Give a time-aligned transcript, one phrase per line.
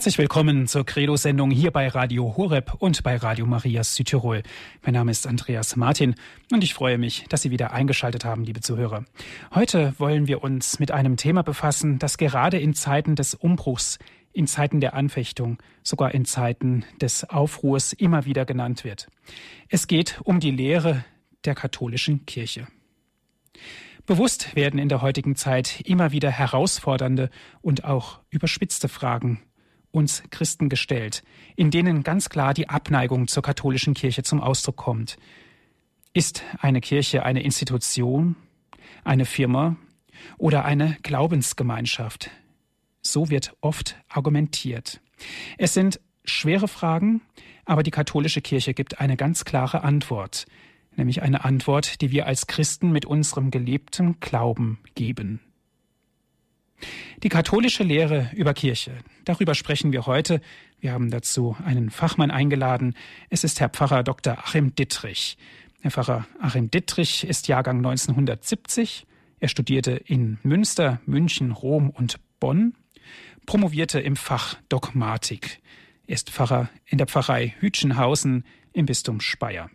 [0.00, 4.42] Herzlich willkommen zur Credo-Sendung hier bei Radio Horeb und bei Radio Maria Südtirol.
[4.80, 6.14] Mein Name ist Andreas Martin
[6.50, 9.04] und ich freue mich, dass Sie wieder eingeschaltet haben, liebe Zuhörer.
[9.54, 13.98] Heute wollen wir uns mit einem Thema befassen, das gerade in Zeiten des Umbruchs,
[14.32, 19.06] in Zeiten der Anfechtung, sogar in Zeiten des Aufruhrs immer wieder genannt wird.
[19.68, 21.04] Es geht um die Lehre
[21.44, 22.68] der katholischen Kirche.
[24.06, 27.28] Bewusst werden in der heutigen Zeit immer wieder herausfordernde
[27.60, 29.42] und auch überspitzte Fragen
[29.92, 31.22] uns Christen gestellt,
[31.56, 35.16] in denen ganz klar die Abneigung zur katholischen Kirche zum Ausdruck kommt.
[36.12, 38.36] Ist eine Kirche eine Institution,
[39.04, 39.76] eine Firma
[40.38, 42.30] oder eine Glaubensgemeinschaft?
[43.02, 45.00] So wird oft argumentiert.
[45.58, 47.22] Es sind schwere Fragen,
[47.64, 50.46] aber die katholische Kirche gibt eine ganz klare Antwort,
[50.96, 55.40] nämlich eine Antwort, die wir als Christen mit unserem gelebten Glauben geben.
[57.22, 58.92] Die katholische Lehre über Kirche,
[59.24, 60.40] darüber sprechen wir heute.
[60.80, 62.94] Wir haben dazu einen Fachmann eingeladen.
[63.28, 64.38] Es ist Herr Pfarrer Dr.
[64.38, 65.36] Achim Dittrich.
[65.82, 69.06] Herr Pfarrer Achim Dittrich ist Jahrgang 1970.
[69.38, 72.74] Er studierte in Münster, München, Rom und Bonn,
[73.46, 75.60] promovierte im Fach Dogmatik.
[76.06, 79.70] Er ist Pfarrer in der Pfarrei Hütchenhausen im Bistum Speyer.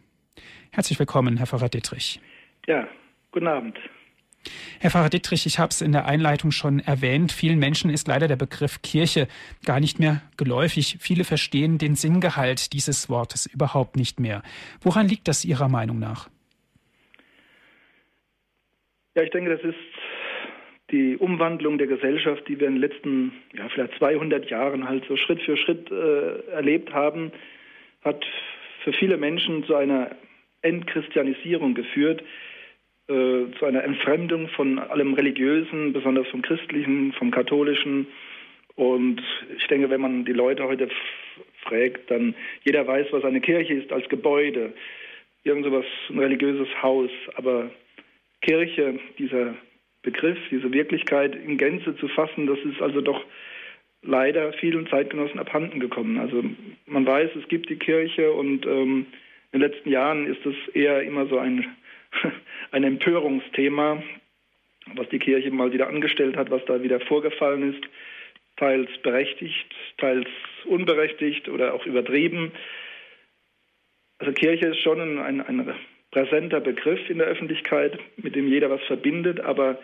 [0.71, 2.19] Herzlich willkommen, Herr Pfarrer Dittrich.
[2.67, 2.87] Ja,
[3.31, 3.77] guten Abend.
[4.79, 7.31] Herr Pfarrer Dittrich, ich habe es in der Einleitung schon erwähnt.
[7.31, 9.27] Vielen Menschen ist leider der Begriff Kirche
[9.65, 10.97] gar nicht mehr geläufig.
[10.99, 14.43] Viele verstehen den Sinngehalt dieses Wortes überhaupt nicht mehr.
[14.81, 16.29] Woran liegt das Ihrer Meinung nach?
[19.15, 19.75] Ja, ich denke, das ist
[20.91, 25.17] die Umwandlung der Gesellschaft, die wir in den letzten, ja, vielleicht 200 Jahren halt so
[25.17, 27.31] Schritt für Schritt äh, erlebt haben,
[28.03, 28.23] hat
[28.83, 30.15] für viele Menschen zu einer
[30.61, 32.21] Entchristianisierung geführt
[33.07, 38.07] äh, zu einer Entfremdung von allem Religiösen, besonders vom Christlichen, vom Katholischen.
[38.75, 39.21] Und
[39.57, 40.89] ich denke, wenn man die Leute heute
[41.61, 44.73] fragt, dann jeder weiß, was eine Kirche ist als Gebäude,
[45.43, 47.11] irgend sowas, ein religiöses Haus.
[47.35, 47.69] Aber
[48.41, 49.55] Kirche, dieser
[50.01, 53.23] Begriff, diese Wirklichkeit in Gänze zu fassen, das ist also doch
[54.01, 56.19] leider vielen Zeitgenossen abhanden gekommen.
[56.19, 56.43] Also
[56.85, 59.07] man weiß, es gibt die Kirche und ähm,
[59.51, 61.65] in den letzten Jahren ist es eher immer so ein
[62.71, 64.01] ein Empörungsthema,
[64.95, 67.83] was die Kirche mal wieder angestellt hat, was da wieder vorgefallen ist,
[68.57, 70.27] teils berechtigt, teils
[70.65, 72.51] unberechtigt oder auch übertrieben.
[74.19, 75.75] Also Kirche ist schon ein, ein
[76.11, 79.79] präsenter Begriff in der Öffentlichkeit, mit dem jeder was verbindet, aber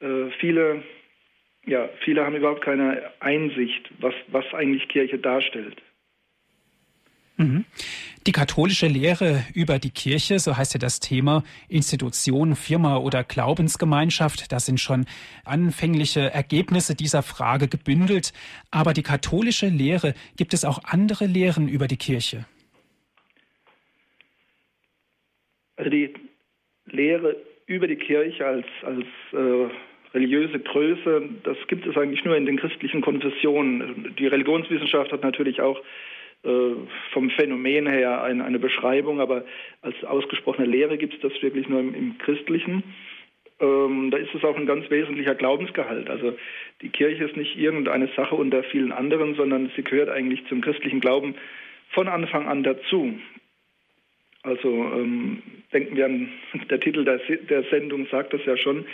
[0.00, 0.84] äh, viele,
[1.66, 5.82] ja, viele haben überhaupt keine Einsicht, was, was eigentlich Kirche darstellt.
[7.36, 7.64] Mhm.
[8.26, 14.50] Die katholische Lehre über die Kirche, so heißt ja das Thema, Institution, Firma oder Glaubensgemeinschaft,
[14.50, 15.06] das sind schon
[15.44, 18.32] anfängliche Ergebnisse dieser Frage gebündelt.
[18.72, 22.46] Aber die katholische Lehre, gibt es auch andere Lehren über die Kirche?
[25.76, 26.12] Also die
[26.86, 29.68] Lehre über die Kirche als, als äh,
[30.14, 34.16] religiöse Größe, das gibt es eigentlich nur in den christlichen Konfessionen.
[34.18, 35.80] Die Religionswissenschaft hat natürlich auch
[37.12, 39.44] vom Phänomen her eine, eine, Beschreibung, aber
[39.82, 42.84] als ausgesprochene Lehre gibt es das wirklich nur im, im Christlichen.
[43.58, 46.08] Ähm, da ist es auch ein ganz wesentlicher Glaubensgehalt.
[46.08, 46.36] Also
[46.82, 51.00] die Kirche ist nicht irgendeine Sache unter vielen anderen, sondern sie gehört eigentlich zum christlichen
[51.00, 51.34] Glauben
[51.90, 53.18] von Anfang an dazu.
[54.42, 55.42] Also ähm,
[55.72, 56.28] denken wir an,
[56.70, 57.18] der Titel der,
[57.48, 58.84] der Sendung sagt das ja schon,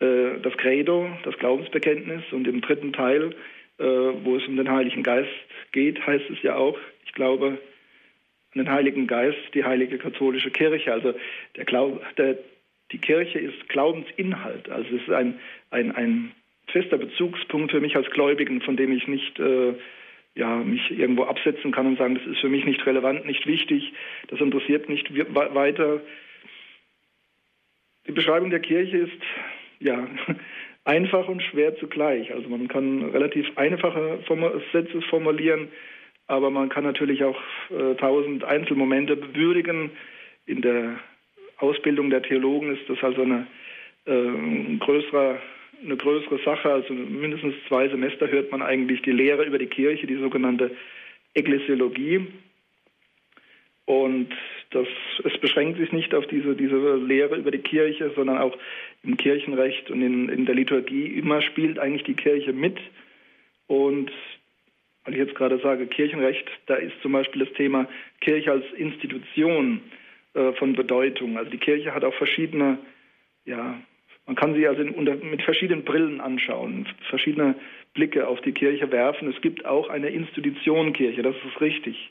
[0.00, 3.34] äh, das Credo, das Glaubensbekenntnis und im dritten Teil äh,
[3.84, 5.30] wo es um den Heiligen Geist
[5.72, 7.58] geht, heißt es ja auch, ich glaube
[8.54, 10.92] an den Heiligen Geist, die heilige katholische Kirche.
[10.92, 11.14] Also
[11.56, 12.38] der Glaube, der,
[12.92, 14.68] die Kirche ist Glaubensinhalt.
[14.70, 15.38] Also es ist ein,
[15.70, 16.32] ein, ein
[16.66, 19.74] fester Bezugspunkt für mich als Gläubigen, von dem ich nicht äh,
[20.34, 23.92] ja, mich irgendwo absetzen kann und sagen, das ist für mich nicht relevant, nicht wichtig,
[24.28, 26.00] das interessiert nicht weiter.
[28.06, 29.22] Die Beschreibung der Kirche ist
[29.80, 30.08] ja
[30.88, 32.32] einfach und schwer zugleich.
[32.32, 34.20] Also man kann relativ einfache
[34.72, 35.68] Sätze formulieren,
[36.26, 37.38] aber man kann natürlich auch
[37.70, 39.90] äh, tausend Einzelmomente bewürdigen.
[40.46, 40.98] In der
[41.58, 43.46] Ausbildung der Theologen ist das also eine,
[44.06, 45.38] äh, größere,
[45.84, 46.72] eine größere Sache.
[46.72, 50.70] Also mindestens zwei Semester hört man eigentlich die Lehre über die Kirche, die sogenannte
[51.34, 52.26] Ekklesiologie.
[53.88, 54.28] Und
[54.68, 54.86] das,
[55.24, 58.54] es beschränkt sich nicht auf diese, diese Lehre über die Kirche, sondern auch
[59.02, 62.76] im Kirchenrecht und in, in der Liturgie immer spielt eigentlich die Kirche mit.
[63.66, 64.10] Und
[65.04, 67.88] weil ich jetzt gerade sage Kirchenrecht, da ist zum Beispiel das Thema
[68.20, 69.80] Kirche als Institution
[70.34, 71.38] äh, von Bedeutung.
[71.38, 72.76] Also die Kirche hat auch verschiedene
[73.46, 73.80] ja,
[74.26, 77.54] Man kann sie also in, unter, mit verschiedenen Brillen anschauen, verschiedene
[77.94, 79.32] Blicke auf die Kirche werfen.
[79.34, 82.10] Es gibt auch eine Institution Kirche, das ist richtig.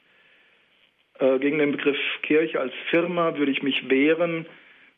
[1.19, 4.45] Äh, gegen den Begriff Kirche als Firma würde ich mich wehren.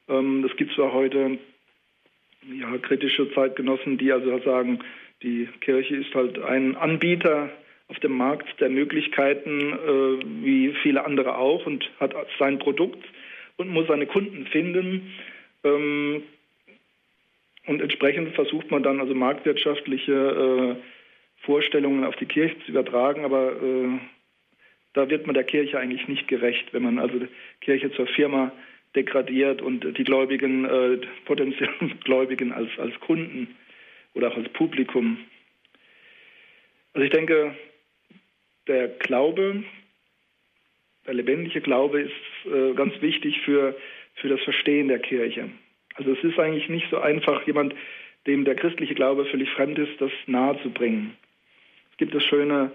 [0.08, 1.38] Ähm, es gibt zwar heute
[2.54, 4.80] ja, kritische Zeitgenossen, die also sagen,
[5.22, 7.50] die Kirche ist halt ein Anbieter
[7.88, 13.04] auf dem Markt der Möglichkeiten, äh, wie viele andere auch, und hat sein Produkt
[13.58, 15.14] und muss seine Kunden finden.
[15.64, 16.24] Ähm,
[17.66, 23.54] und entsprechend versucht man dann also marktwirtschaftliche äh, Vorstellungen auf die Kirche zu übertragen, aber
[23.62, 24.00] äh,
[24.94, 27.28] da wird man der Kirche eigentlich nicht gerecht, wenn man also die
[27.62, 28.52] Kirche zur Firma
[28.96, 33.56] degradiert und die Gläubigen, äh, potenziellen Gläubigen als, als Kunden
[34.14, 35.18] oder auch als Publikum.
[36.94, 37.56] Also ich denke,
[38.68, 39.64] der Glaube,
[41.06, 43.78] der lebendige Glaube ist äh, ganz wichtig für,
[44.16, 45.50] für das Verstehen der Kirche.
[45.96, 47.76] Also es ist eigentlich nicht so einfach, jemand,
[48.26, 51.16] dem der christliche Glaube völlig fremd ist, das nahe zu bringen.
[51.92, 52.72] Es gibt das schöne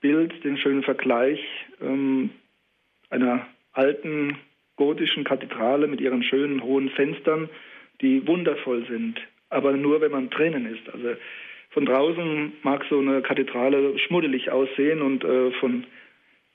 [0.00, 1.40] Bild, den schönen Vergleich
[1.80, 2.30] ähm,
[3.10, 4.38] einer alten
[4.76, 7.48] gotischen Kathedrale mit ihren schönen hohen Fenstern,
[8.00, 9.20] die wundervoll sind,
[9.50, 10.88] aber nur wenn man drinnen ist.
[10.92, 11.16] Also
[11.70, 15.84] von draußen mag so eine Kathedrale schmuddelig aussehen und äh, von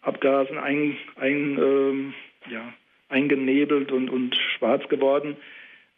[0.01, 2.74] Abgasen ein, ein, äh, ja,
[3.09, 5.38] eingenebelt und, und schwarz geworden.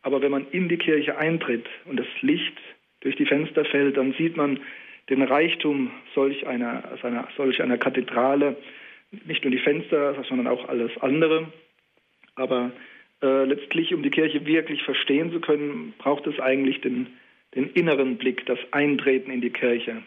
[0.02, 2.58] Aber wenn man in die Kirche eintritt und das Licht
[3.02, 4.60] durch die Fenster fällt, dann sieht man
[5.10, 8.58] den Reichtum solch einer, einer, solch einer Kathedrale,
[9.26, 11.52] nicht nur die Fenster, sondern auch alles andere.
[12.36, 12.72] Aber
[13.22, 17.08] äh, letztlich, um die Kirche wirklich verstehen zu können, braucht es eigentlich den,
[17.54, 20.04] den inneren Blick, das Eintreten in die Kirche.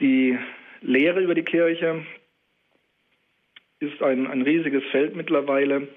[0.00, 0.36] Die
[0.80, 2.04] Lehre über die Kirche
[3.78, 5.88] ist ein, ein riesiges Feld mittlerweile.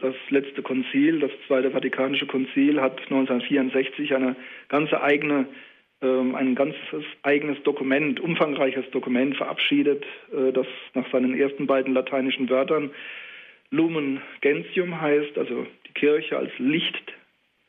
[0.00, 4.36] Das letzte Konzil, das Zweite Vatikanische Konzil, hat 1964 eine
[4.68, 5.46] ganze eigene,
[6.00, 12.48] ähm, ein ganzes eigenes Dokument, umfangreiches Dokument verabschiedet, äh, das nach seinen ersten beiden lateinischen
[12.48, 12.90] Wörtern
[13.70, 17.12] Lumen Gentium heißt, also die Kirche als Licht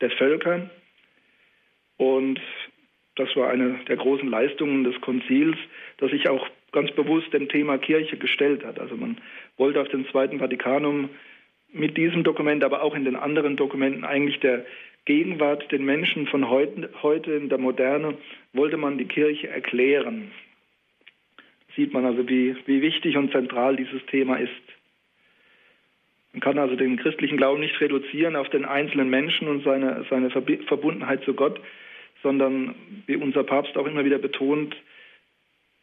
[0.00, 0.70] der Völker.
[1.96, 2.40] Und
[3.16, 5.56] das war eine der großen Leistungen des Konzils,
[5.98, 8.78] dass sich auch ganz bewusst dem Thema Kirche gestellt hat.
[8.78, 9.18] Also man
[9.58, 11.10] wollte auf dem Zweiten Vatikanum
[11.72, 14.64] mit diesem Dokument, aber auch in den anderen Dokumenten eigentlich der
[15.04, 18.16] Gegenwart den Menschen von heute, heute in der Moderne,
[18.52, 20.30] wollte man die Kirche erklären.
[21.76, 24.50] Sieht man also, wie, wie wichtig und zentral dieses Thema ist.
[26.32, 30.30] Man kann also den christlichen Glauben nicht reduzieren auf den einzelnen Menschen und seine, seine
[30.30, 31.60] Verbundenheit zu Gott,
[32.22, 32.74] sondern
[33.06, 34.76] wie unser Papst auch immer wieder betont,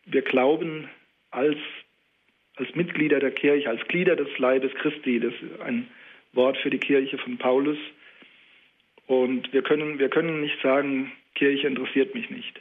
[0.06, 0.90] wir glauben
[1.32, 1.58] als,
[2.58, 5.88] als Mitglieder der Kirche, als Glieder des Leibes Christi, das ist ein
[6.34, 7.78] Wort für die Kirche von Paulus.
[9.06, 12.60] Und wir können, wir können nicht sagen, Kirche interessiert mich nicht.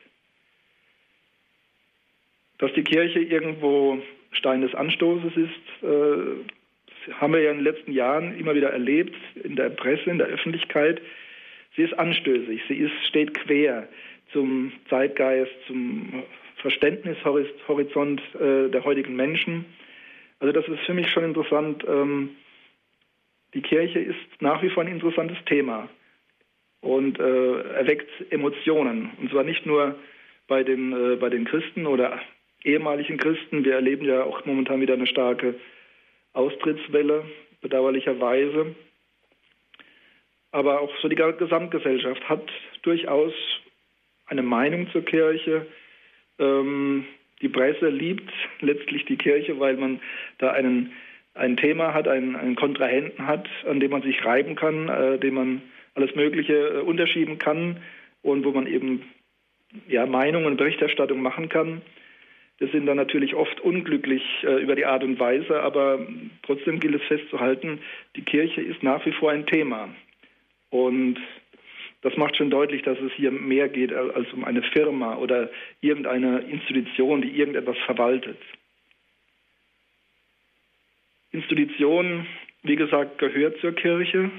[2.59, 4.01] Dass die Kirche irgendwo
[4.33, 9.15] Stein des Anstoßes ist, äh, haben wir ja in den letzten Jahren immer wieder erlebt,
[9.43, 11.01] in der Presse, in der Öffentlichkeit.
[11.77, 13.89] Sie ist anstößig, sie ist, steht quer
[14.33, 16.25] zum Zeitgeist, zum
[16.57, 19.67] Verständnishorizont äh, der heutigen Menschen.
[20.39, 21.85] Also das ist für mich schon interessant.
[21.87, 22.37] Ähm,
[23.55, 25.89] die Kirche ist nach wie vor ein interessantes Thema
[26.81, 29.11] und äh, erweckt Emotionen.
[29.19, 29.97] Und zwar nicht nur
[30.47, 32.21] bei den, äh, bei den Christen oder
[32.65, 33.65] ehemaligen Christen.
[33.65, 35.55] Wir erleben ja auch momentan wieder eine starke
[36.33, 37.25] Austrittswelle,
[37.63, 38.75] bedauerlicherweise.
[40.53, 42.49] Aber auch so die Gesamtgesellschaft hat
[42.83, 43.33] durchaus
[44.27, 45.67] eine Meinung zur Kirche,
[46.39, 47.07] ähm,
[47.43, 50.01] die Presse liebt letztlich die Kirche, weil man
[50.39, 50.93] da einen,
[51.35, 55.35] ein Thema hat, einen, einen Kontrahenten hat, an dem man sich reiben kann, äh, dem
[55.35, 55.63] man
[55.95, 57.79] alles Mögliche äh, unterschieben kann
[58.23, 59.03] und wo man eben
[59.89, 61.83] ja, Meinungen und Berichterstattung machen kann.
[62.59, 66.07] Wir sind dann natürlich oft unglücklich äh, über die Art und Weise, aber
[66.43, 67.81] trotzdem gilt es festzuhalten,
[68.17, 69.91] die Kirche ist nach wie vor ein Thema.
[70.71, 71.19] Und
[72.07, 76.39] das macht schon deutlich, dass es hier mehr geht als um eine Firma oder irgendeine
[76.39, 78.39] Institution, die irgendetwas verwaltet.
[81.33, 82.25] Institution,
[82.63, 84.31] wie gesagt, gehört zur Kirche.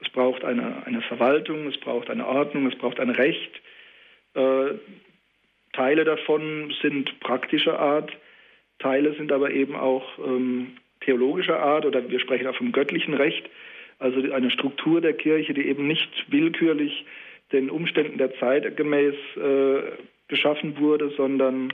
[0.00, 3.52] Es braucht eine, eine Verwaltung, es braucht eine Ordnung, es braucht ein Recht.
[4.32, 4.70] Äh,
[5.74, 8.16] Teile davon sind praktischer Art,
[8.78, 13.44] Teile sind aber eben auch ähm, theologischer Art oder wir sprechen auch vom göttlichen Recht
[13.98, 17.04] also eine Struktur der Kirche, die eben nicht willkürlich
[17.52, 19.82] den Umständen der Zeit gemäß äh,
[20.28, 21.72] geschaffen wurde, sondern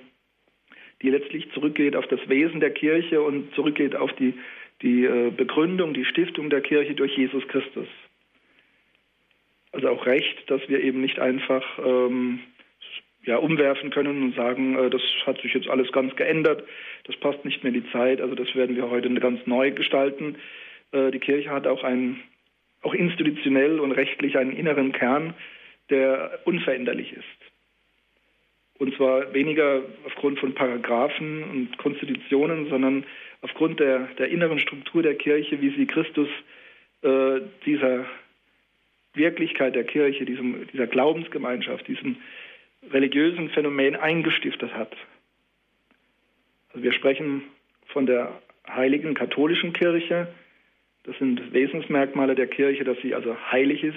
[1.02, 4.34] die letztlich zurückgeht auf das Wesen der Kirche und zurückgeht auf die
[4.82, 7.86] die äh, Begründung, die Stiftung der Kirche durch Jesus Christus.
[9.72, 12.40] Also auch Recht, dass wir eben nicht einfach ähm,
[13.24, 16.64] ja, umwerfen können und sagen, äh, das hat sich jetzt alles ganz geändert,
[17.04, 20.36] das passt nicht mehr in die Zeit, also das werden wir heute ganz neu gestalten.
[20.92, 22.23] Äh, die Kirche hat auch einen,
[22.82, 25.35] auch institutionell und rechtlich einen inneren Kern,
[25.90, 27.25] der unveränderlich ist.
[28.78, 33.04] Und zwar weniger aufgrund von Paragraphen und Konstitutionen, sondern
[33.42, 36.28] aufgrund der, der inneren Struktur der Kirche, wie sie Christus
[37.02, 38.06] äh, dieser
[39.14, 42.16] Wirklichkeit der Kirche, diesem, dieser Glaubensgemeinschaft, diesem
[42.90, 44.97] religiösen Phänomen eingestiftet hat.
[46.70, 47.42] Also wir sprechen
[47.87, 50.28] von der heiligen katholischen Kirche.
[51.04, 53.97] Das sind Wesensmerkmale der Kirche, dass sie also heilig ist.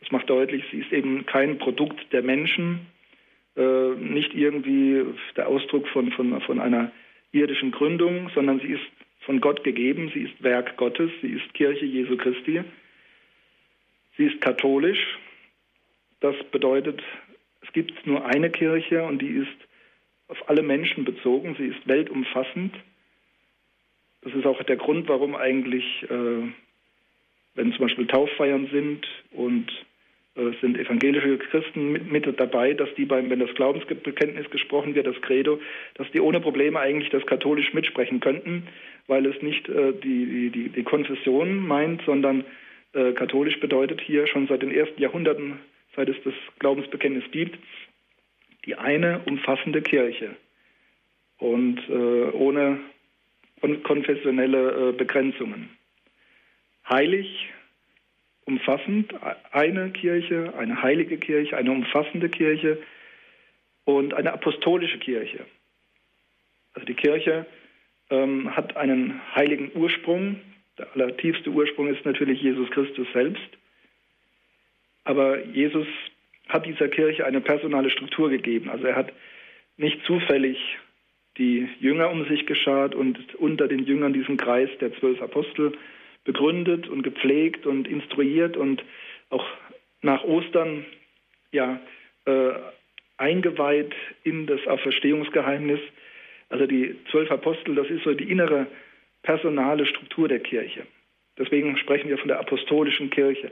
[0.00, 2.86] Das macht deutlich, sie ist eben kein Produkt der Menschen,
[3.56, 5.04] äh, nicht irgendwie
[5.36, 6.92] der Ausdruck von, von, von einer
[7.32, 8.86] irdischen Gründung, sondern sie ist
[9.20, 12.62] von Gott gegeben, sie ist Werk Gottes, sie ist Kirche Jesu Christi.
[14.16, 15.18] Sie ist katholisch.
[16.20, 17.02] Das bedeutet,
[17.60, 19.68] es gibt nur eine Kirche und die ist
[20.28, 21.54] auf alle Menschen bezogen.
[21.58, 22.74] Sie ist weltumfassend.
[24.26, 26.48] Das ist auch der Grund, warum eigentlich, äh,
[27.54, 29.70] wenn zum Beispiel Tauffeiern sind und
[30.34, 35.06] äh, sind evangelische Christen mit, mit, dabei, dass die beim, wenn das Glaubensbekenntnis gesprochen wird,
[35.06, 35.60] das Credo,
[35.94, 38.66] dass die ohne Probleme eigentlich das katholisch mitsprechen könnten,
[39.06, 42.44] weil es nicht äh, die, die, die Konfession meint, sondern
[42.94, 45.60] äh, katholisch bedeutet hier schon seit den ersten Jahrhunderten,
[45.94, 47.60] seit es das Glaubensbekenntnis gibt,
[48.64, 50.34] die eine umfassende Kirche.
[51.38, 52.30] Und äh,
[53.66, 55.70] ohne konfessionelle äh, Begrenzungen.
[56.88, 57.48] Heilig,
[58.44, 59.12] umfassend,
[59.50, 62.78] eine Kirche, eine heilige Kirche, eine umfassende Kirche
[63.84, 65.44] und eine apostolische Kirche.
[66.74, 67.46] Also die Kirche
[68.10, 70.40] ähm, hat einen heiligen Ursprung,
[70.78, 73.48] der allertiefste Ursprung ist natürlich Jesus Christus selbst.
[75.04, 75.86] Aber Jesus
[76.48, 78.68] hat dieser Kirche eine personale Struktur gegeben.
[78.68, 79.12] Also er hat
[79.76, 80.58] nicht zufällig
[81.38, 85.72] die Jünger um sich geschart und unter den Jüngern diesen Kreis der zwölf Apostel
[86.24, 88.82] begründet und gepflegt und instruiert und
[89.30, 89.46] auch
[90.02, 90.84] nach Ostern
[91.52, 91.80] ja
[92.24, 92.52] äh,
[93.16, 95.80] eingeweiht in das Auferstehungsgeheimnis.
[96.48, 98.66] Also die zwölf Apostel, das ist so die innere
[99.22, 100.86] personale Struktur der Kirche.
[101.38, 103.50] Deswegen sprechen wir von der apostolischen Kirche.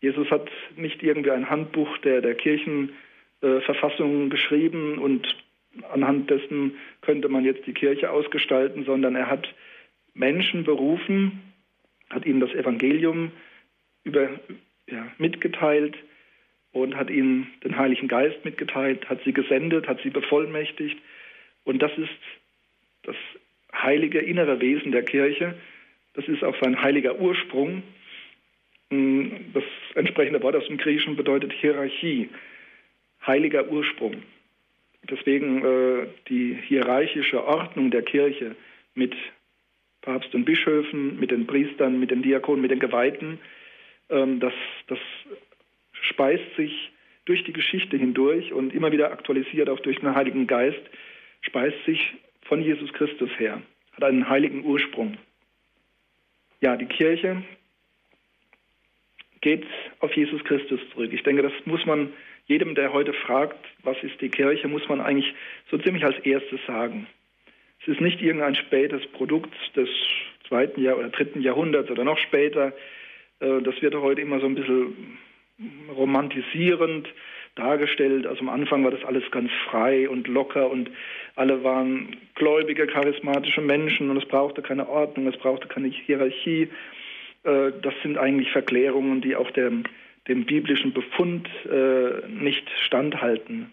[0.00, 5.26] Jesus hat nicht irgendwie ein Handbuch der, der Kirchenverfassung äh, geschrieben und
[5.92, 9.52] anhand dessen könnte man jetzt die Kirche ausgestalten, sondern er hat
[10.14, 11.42] Menschen berufen,
[12.10, 13.32] hat ihnen das Evangelium
[14.04, 14.28] über,
[14.88, 15.96] ja, mitgeteilt
[16.72, 20.98] und hat ihnen den Heiligen Geist mitgeteilt, hat sie gesendet, hat sie bevollmächtigt.
[21.64, 22.10] Und das ist
[23.02, 23.16] das
[23.72, 25.54] heilige innere Wesen der Kirche.
[26.14, 27.82] Das ist auch sein heiliger Ursprung.
[28.90, 29.64] Mm, das
[29.94, 32.28] entsprechende Wort aus dem Griechischen bedeutet Hierarchie,
[33.26, 34.22] heiliger Ursprung.
[35.10, 38.56] Deswegen äh, die hierarchische Ordnung der Kirche
[38.94, 39.14] mit
[40.02, 43.38] Papst und Bischöfen, mit den Priestern, mit den Diakonen, mit den Geweihten,
[44.10, 44.52] ähm, das,
[44.86, 44.98] das
[45.92, 46.90] speist sich
[47.24, 50.82] durch die Geschichte hindurch und immer wieder aktualisiert auch durch den Heiligen Geist,
[51.40, 55.16] speist sich von Jesus Christus her, hat einen heiligen Ursprung.
[56.60, 57.42] Ja, die Kirche
[59.40, 59.66] geht
[60.00, 61.12] auf Jesus Christus zurück.
[61.12, 62.12] Ich denke, das muss man
[62.46, 65.34] jedem, der heute fragt, was ist die Kirche, muss man eigentlich
[65.70, 67.06] so ziemlich als erstes sagen.
[67.82, 69.88] Es ist nicht irgendein spätes Produkt des
[70.48, 72.72] zweiten Jahr oder dritten Jahrhunderts oder noch später.
[73.40, 75.18] Äh, das wird heute immer so ein bisschen
[75.94, 77.08] romantisierend
[77.54, 78.26] dargestellt.
[78.26, 80.90] Also am Anfang war das alles ganz frei und locker und
[81.36, 86.68] alle waren gläubige, charismatische Menschen und es brauchte keine Ordnung, es brauchte keine Hierarchie.
[87.44, 89.84] Äh, das sind eigentlich Verklärungen, die auch dem,
[90.28, 93.72] dem biblischen Befund äh, nicht standhalten.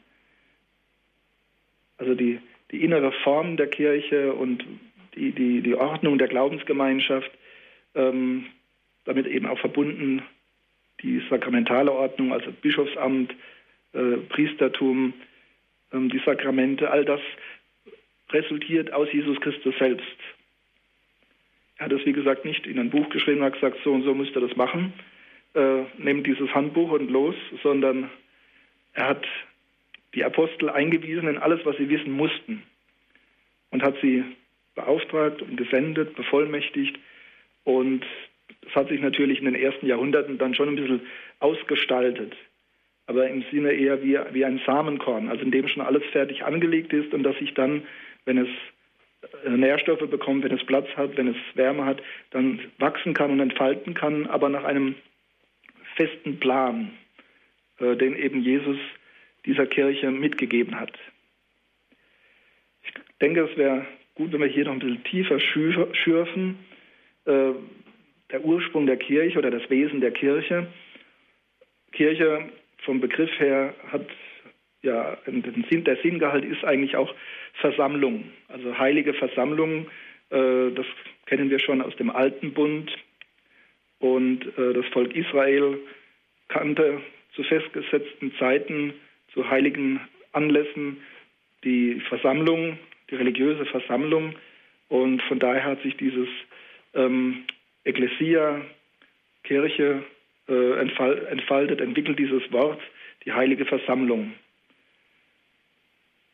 [1.97, 2.39] Also die,
[2.71, 4.65] die innere Form der Kirche und
[5.15, 7.31] die, die, die Ordnung der Glaubensgemeinschaft,
[7.95, 8.47] ähm,
[9.05, 10.23] damit eben auch verbunden
[11.01, 13.33] die sakramentale Ordnung, also Bischofsamt,
[13.93, 15.13] äh, Priestertum,
[15.91, 17.21] ähm, die Sakramente, all das
[18.31, 20.05] resultiert aus Jesus Christus selbst.
[21.77, 24.03] Er hat es, wie gesagt, nicht in ein Buch geschrieben und hat gesagt, so und
[24.03, 24.93] so müsst ihr das machen,
[25.53, 28.09] äh, nehmt dieses Handbuch und los, sondern
[28.93, 29.25] er hat
[30.13, 32.63] die Apostel eingewiesen in alles, was sie wissen mussten
[33.69, 34.23] und hat sie
[34.75, 36.97] beauftragt und gesendet, bevollmächtigt.
[37.63, 38.05] Und
[38.61, 41.01] das hat sich natürlich in den ersten Jahrhunderten dann schon ein bisschen
[41.39, 42.35] ausgestaltet
[43.11, 46.93] aber im Sinne eher wie, wie ein Samenkorn, also in dem schon alles fertig angelegt
[46.93, 47.83] ist und dass sich dann,
[48.23, 48.47] wenn es
[49.45, 53.41] äh, Nährstoffe bekommt, wenn es Platz hat, wenn es Wärme hat, dann wachsen kann und
[53.41, 54.95] entfalten kann, aber nach einem
[56.01, 56.91] festen Plan,
[57.79, 58.77] äh, den eben Jesus
[59.45, 60.93] dieser Kirche mitgegeben hat.
[62.83, 62.91] Ich
[63.21, 66.57] denke, es wäre gut, wenn wir hier noch ein bisschen tiefer schürfen.
[67.25, 67.53] Äh,
[68.31, 70.67] der Ursprung der Kirche oder das Wesen der Kirche.
[71.91, 72.49] Kirche
[72.85, 74.07] vom Begriff her hat
[74.83, 77.13] ja, der Sinngehalt ist eigentlich auch
[77.59, 79.87] Versammlung, also heilige Versammlung.
[80.31, 80.87] Äh, das
[81.27, 82.91] kennen wir schon aus dem Alten Bund.
[84.01, 85.79] Und äh, das Volk Israel
[86.49, 87.01] kannte
[87.35, 88.93] zu festgesetzten Zeiten,
[89.33, 90.01] zu heiligen
[90.33, 90.97] Anlässen
[91.63, 92.77] die Versammlung,
[93.09, 94.35] die religiöse Versammlung.
[94.89, 96.27] Und von daher hat sich dieses
[96.93, 97.45] ähm,
[97.85, 98.61] Ekklesia,
[99.43, 100.03] Kirche,
[100.49, 102.81] äh, entfaltet, entwickelt dieses Wort,
[103.23, 104.33] die heilige Versammlung.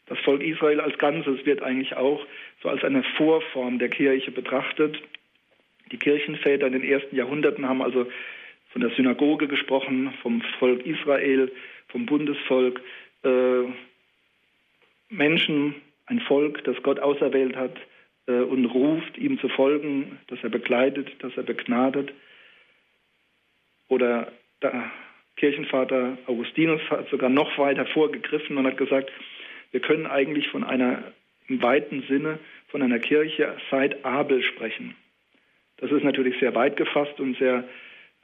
[0.07, 2.25] Das Volk Israel als Ganzes wird eigentlich auch
[2.63, 4.97] so als eine Vorform der Kirche betrachtet.
[5.91, 8.07] Die Kirchenväter in den ersten Jahrhunderten haben also
[8.71, 11.51] von der Synagoge gesprochen, vom Volk Israel,
[11.87, 12.81] vom Bundesvolk.
[13.23, 13.63] Äh,
[15.09, 15.75] Menschen,
[16.05, 17.77] ein Volk, das Gott auserwählt hat
[18.27, 22.13] äh, und ruft, ihm zu folgen, das er begleitet, das er begnadet.
[23.87, 24.91] Oder der
[25.37, 29.11] Kirchenvater Augustinus hat sogar noch weiter vorgegriffen und hat gesagt,
[29.71, 31.03] wir können eigentlich von einer,
[31.47, 32.39] im weiten Sinne,
[32.69, 34.95] von einer Kirche seit Abel sprechen.
[35.77, 37.63] Das ist natürlich sehr weit gefasst und sehr,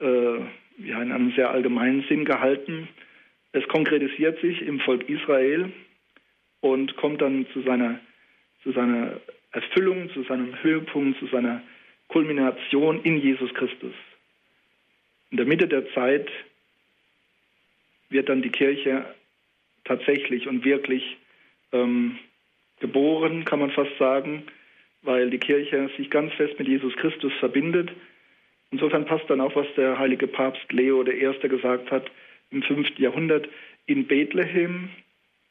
[0.00, 0.38] äh,
[0.78, 2.88] ja, in einem sehr allgemeinen Sinn gehalten.
[3.52, 5.72] Es konkretisiert sich im Volk Israel
[6.60, 8.00] und kommt dann zu seiner,
[8.62, 9.20] zu seiner
[9.52, 11.62] Erfüllung, zu seinem Höhepunkt, zu seiner
[12.08, 13.94] Kulmination in Jesus Christus.
[15.30, 16.28] In der Mitte der Zeit
[18.08, 19.04] wird dann die Kirche
[19.84, 21.16] tatsächlich und wirklich
[21.72, 22.18] ähm,
[22.80, 24.44] geboren, kann man fast sagen,
[25.04, 27.92] weil die Kirche sich ganz fest mit Jesus Christus verbindet.
[28.70, 31.48] Insofern passt dann auch, was der heilige Papst Leo I.
[31.48, 32.10] gesagt hat
[32.50, 32.98] im 5.
[32.98, 33.48] Jahrhundert.
[33.86, 34.88] In Bethlehem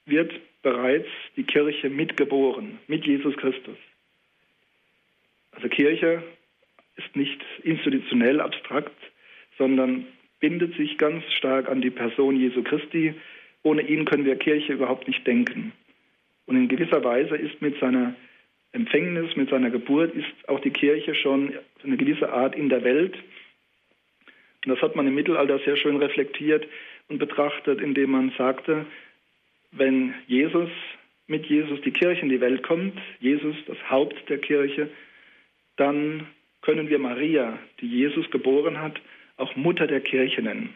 [0.05, 0.33] wird
[0.63, 3.77] bereits die Kirche mitgeboren, mit Jesus Christus.
[5.51, 6.23] Also Kirche
[6.95, 8.91] ist nicht institutionell abstrakt,
[9.57, 10.05] sondern
[10.39, 13.13] bindet sich ganz stark an die Person Jesu Christi.
[13.61, 15.73] Ohne ihn können wir Kirche überhaupt nicht denken.
[16.45, 18.15] Und in gewisser Weise ist mit seiner
[18.73, 23.15] Empfängnis, mit seiner Geburt, ist auch die Kirche schon eine gewisse Art in der Welt.
[24.65, 26.67] Und das hat man im Mittelalter sehr schön reflektiert
[27.07, 28.85] und betrachtet, indem man sagte,
[29.71, 30.69] wenn Jesus,
[31.27, 34.89] mit Jesus die Kirche in die Welt kommt, Jesus das Haupt der Kirche,
[35.75, 36.27] dann
[36.61, 38.99] können wir Maria, die Jesus geboren hat,
[39.37, 40.73] auch Mutter der Kirche nennen.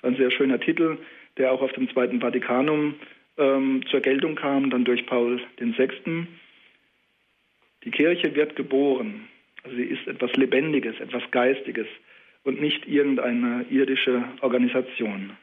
[0.00, 0.98] Das ist ein sehr schöner Titel,
[1.36, 2.94] der auch auf dem Zweiten Vatikanum
[3.36, 6.26] ähm, zur Geltung kam, dann durch Paul VI.
[7.84, 9.28] Die Kirche wird geboren.
[9.64, 11.86] Sie ist etwas Lebendiges, etwas Geistiges
[12.44, 15.36] und nicht irgendeine irdische Organisation.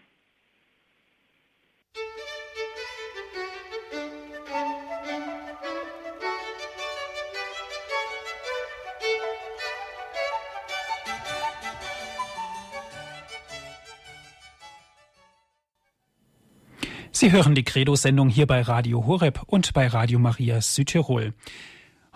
[17.11, 21.33] Sie hören die Credo-Sendung hier bei Radio Horeb und bei Radio Maria Südtirol.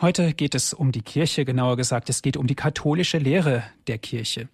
[0.02, 3.98] Heute geht es um die Kirche, genauer gesagt, es geht um die katholische Lehre der
[3.98, 4.48] Kirche.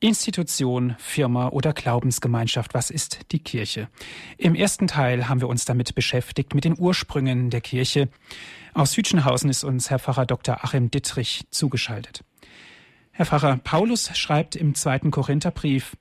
[0.00, 3.88] Institution, Firma oder Glaubensgemeinschaft, was ist die Kirche?
[4.36, 8.10] Im ersten Teil haben wir uns damit beschäftigt, mit den Ursprüngen der Kirche.
[8.74, 10.62] Aus Hütchenhausen ist uns Herr Pfarrer Dr.
[10.62, 12.22] Achim Dittrich zugeschaltet.
[13.12, 15.96] Herr Pfarrer, Paulus schreibt im zweiten Korintherbrief,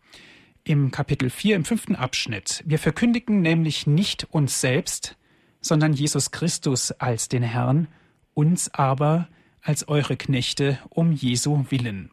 [0.66, 2.62] im Kapitel 4 im fünften Abschnitt.
[2.66, 5.16] Wir verkündigen nämlich nicht uns selbst,
[5.62, 7.88] sondern Jesus Christus als den Herrn,
[8.34, 9.28] uns aber
[9.62, 12.12] als eure Knechte um Jesu willen.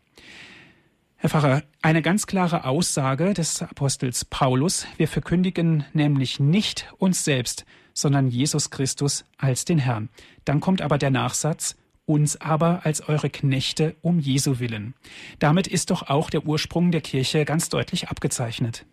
[1.16, 4.86] Herr Pfarrer, eine ganz klare Aussage des Apostels Paulus.
[4.98, 10.10] Wir verkündigen nämlich nicht uns selbst, sondern Jesus Christus als den Herrn.
[10.44, 11.76] Dann kommt aber der Nachsatz,
[12.06, 14.94] uns aber als eure Knechte um Jesu willen.
[15.40, 18.86] Damit ist doch auch der Ursprung der Kirche ganz deutlich abgezeichnet.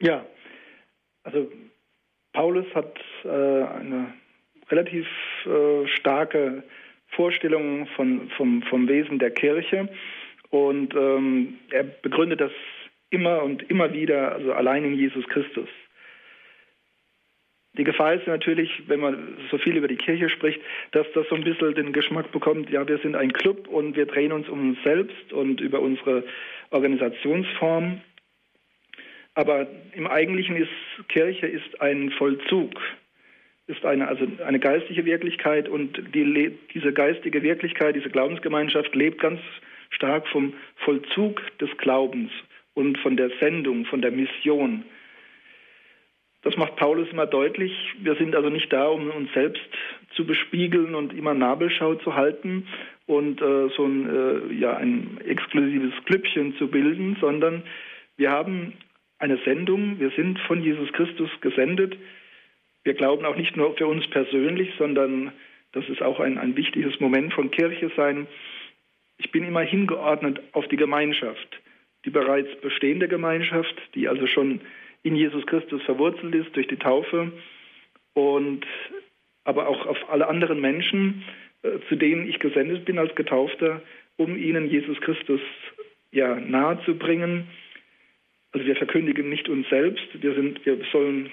[0.00, 0.26] Ja,
[1.22, 1.50] also
[2.34, 4.12] Paulus hat äh, eine
[4.70, 5.06] relativ
[5.46, 6.62] äh, starke
[7.08, 9.88] Vorstellung von, vom, vom Wesen der Kirche
[10.50, 12.52] und ähm, er begründet das
[13.10, 15.68] immer und immer wieder, also allein in Jesus Christus.
[17.76, 20.60] Die Gefahr ist natürlich, wenn man so viel über die Kirche spricht,
[20.92, 24.06] dass das so ein bisschen den Geschmack bekommt, ja, wir sind ein Club und wir
[24.06, 26.24] drehen uns um uns selbst und über unsere
[26.70, 28.00] Organisationsform.
[29.34, 32.72] Aber im Eigentlichen ist Kirche ist ein Vollzug
[33.66, 39.40] ist eine, also eine geistliche Wirklichkeit und die, diese geistige Wirklichkeit, diese Glaubensgemeinschaft lebt ganz
[39.90, 42.30] stark vom Vollzug des Glaubens
[42.74, 44.84] und von der Sendung, von der Mission.
[46.42, 47.72] Das macht Paulus immer deutlich.
[47.98, 49.62] Wir sind also nicht da, um uns selbst
[50.14, 52.68] zu bespiegeln und immer Nabelschau zu halten
[53.06, 57.64] und äh, so ein, äh, ja, ein exklusives Klüppchen zu bilden, sondern
[58.16, 58.74] wir haben
[59.18, 59.98] eine Sendung.
[59.98, 61.96] Wir sind von Jesus Christus gesendet
[62.86, 65.32] wir glauben auch nicht nur für uns persönlich, sondern
[65.72, 68.28] das ist auch ein, ein wichtiges Moment von Kirche sein.
[69.18, 71.60] Ich bin immer hingeordnet auf die Gemeinschaft,
[72.04, 74.60] die bereits bestehende Gemeinschaft, die also schon
[75.02, 77.32] in Jesus Christus verwurzelt ist durch die Taufe
[78.14, 78.64] und
[79.42, 81.24] aber auch auf alle anderen Menschen,
[81.62, 83.82] äh, zu denen ich gesendet bin als Getaufter,
[84.16, 85.40] um ihnen Jesus Christus
[86.12, 87.48] ja nahe zu bringen.
[88.52, 91.30] Also wir verkündigen nicht uns selbst, wir sind, wir sollen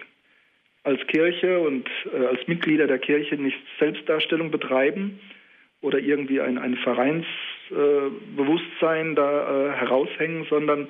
[0.83, 5.19] als Kirche und äh, als Mitglieder der Kirche nicht Selbstdarstellung betreiben
[5.81, 10.87] oder irgendwie ein, ein Vereinsbewusstsein äh, da äh, heraushängen, sondern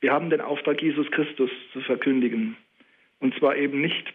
[0.00, 2.56] wir haben den Auftrag, Jesus Christus zu verkündigen.
[3.20, 4.12] Und zwar eben nicht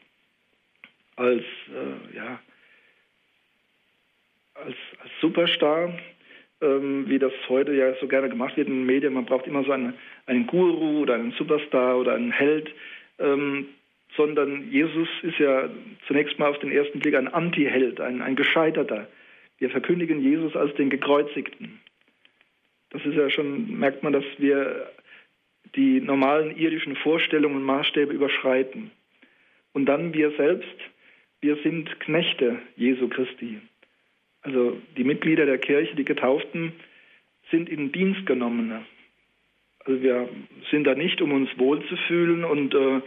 [1.16, 2.40] als, äh, ja,
[4.54, 5.98] als, als Superstar,
[6.62, 9.14] ähm, wie das heute ja so gerne gemacht wird in den Medien.
[9.14, 9.94] Man braucht immer so eine,
[10.26, 12.74] einen Guru oder einen Superstar oder einen Held.
[13.20, 13.68] Ähm,
[14.18, 15.70] sondern Jesus ist ja
[16.08, 19.08] zunächst mal auf den ersten Blick ein Antiheld, ein, ein Gescheiterter.
[19.60, 21.80] Wir verkündigen Jesus als den Gekreuzigten.
[22.90, 24.92] Das ist ja schon, merkt man, dass wir
[25.76, 28.92] die normalen irdischen Vorstellungen und Maßstäbe überschreiten.
[29.74, 30.76] Und dann wir selbst,
[31.42, 33.60] wir sind Knechte Jesu Christi.
[34.42, 36.74] Also die Mitglieder der Kirche, die Getauften,
[37.52, 38.86] sind in Dienst genommene.
[39.86, 40.30] Also wir
[40.72, 43.02] sind da nicht, um uns wohlzufühlen und äh,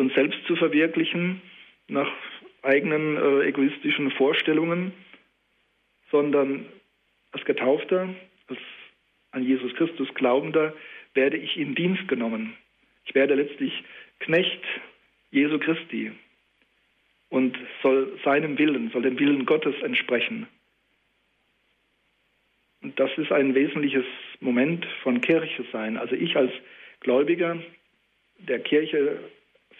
[0.00, 1.42] uns selbst zu verwirklichen
[1.88, 2.10] nach
[2.62, 4.92] eigenen äh, egoistischen Vorstellungen,
[6.10, 6.66] sondern
[7.32, 8.08] als Getaufter,
[8.48, 8.58] als
[9.32, 10.74] an Jesus Christus Glaubender,
[11.14, 12.56] werde ich in Dienst genommen.
[13.04, 13.84] Ich werde letztlich
[14.20, 14.62] Knecht
[15.30, 16.12] Jesu Christi
[17.28, 20.46] und soll seinem Willen, soll dem Willen Gottes entsprechen.
[22.82, 24.06] Und das ist ein wesentliches
[24.40, 25.98] Moment von Kirche sein.
[25.98, 26.52] Also ich als
[27.00, 27.58] Gläubiger
[28.38, 29.20] der Kirche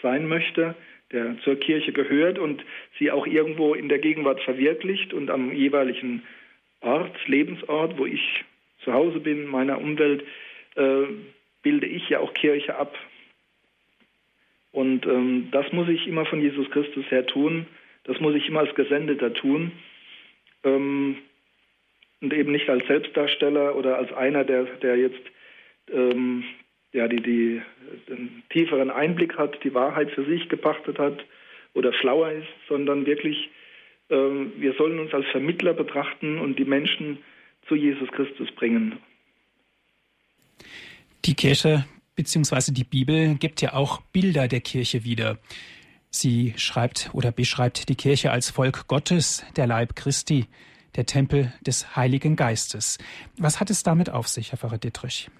[0.03, 0.75] sein möchte,
[1.13, 2.65] der zur Kirche gehört und
[2.99, 6.23] sie auch irgendwo in der Gegenwart verwirklicht und am jeweiligen
[6.81, 8.45] Ort, Lebensort, wo ich
[8.85, 10.25] zu Hause bin, meiner Umwelt,
[10.77, 11.03] äh,
[11.63, 12.97] bilde ich ja auch Kirche ab.
[14.73, 17.67] Und ähm, das muss ich immer von Jesus Christus her tun.
[18.05, 19.73] Das muss ich immer als Gesendeter tun.
[20.65, 21.19] Ähm,
[22.21, 25.23] und eben nicht als Selbstdarsteller oder als einer, der, der jetzt
[25.93, 26.45] ähm,
[26.93, 27.63] ja, die, die
[28.09, 31.25] den tieferen Einblick hat, die Wahrheit für sich gepachtet hat
[31.75, 33.51] oder schlauer ist, sondern wirklich,
[34.09, 37.19] äh, wir sollen uns als Vermittler betrachten und die Menschen
[37.69, 38.99] zu Jesus Christus bringen.
[41.25, 41.85] Die Kirche
[42.17, 42.73] bzw.
[42.73, 45.39] die Bibel gibt ja auch Bilder der Kirche wieder.
[46.11, 50.47] Sie schreibt oder beschreibt die Kirche als Volk Gottes, der Leib Christi,
[50.97, 52.99] der Tempel des Heiligen Geistes.
[53.39, 55.31] Was hat es damit auf sich, Herr Pfarrer Dittrich?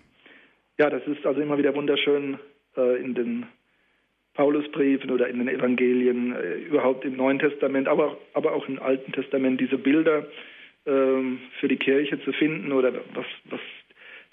[0.81, 2.39] Ja, das ist also immer wieder wunderschön
[2.75, 3.45] äh, in den
[4.33, 9.13] Paulusbriefen oder in den Evangelien, äh, überhaupt im Neuen Testament, aber, aber auch im Alten
[9.13, 10.27] Testament diese Bilder
[10.87, 10.91] äh,
[11.61, 13.61] für die Kirche zu finden oder was, was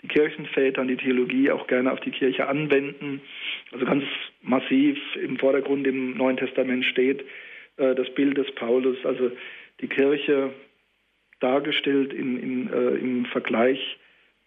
[0.02, 3.20] die Kirchenväter und die Theologie auch gerne auf die Kirche anwenden.
[3.74, 4.06] Also ganz
[4.42, 7.26] massiv im Vordergrund im Neuen Testament steht
[7.76, 9.32] äh, das Bild des Paulus, also
[9.82, 10.54] die Kirche
[11.42, 13.98] dargestellt in, in, äh, im Vergleich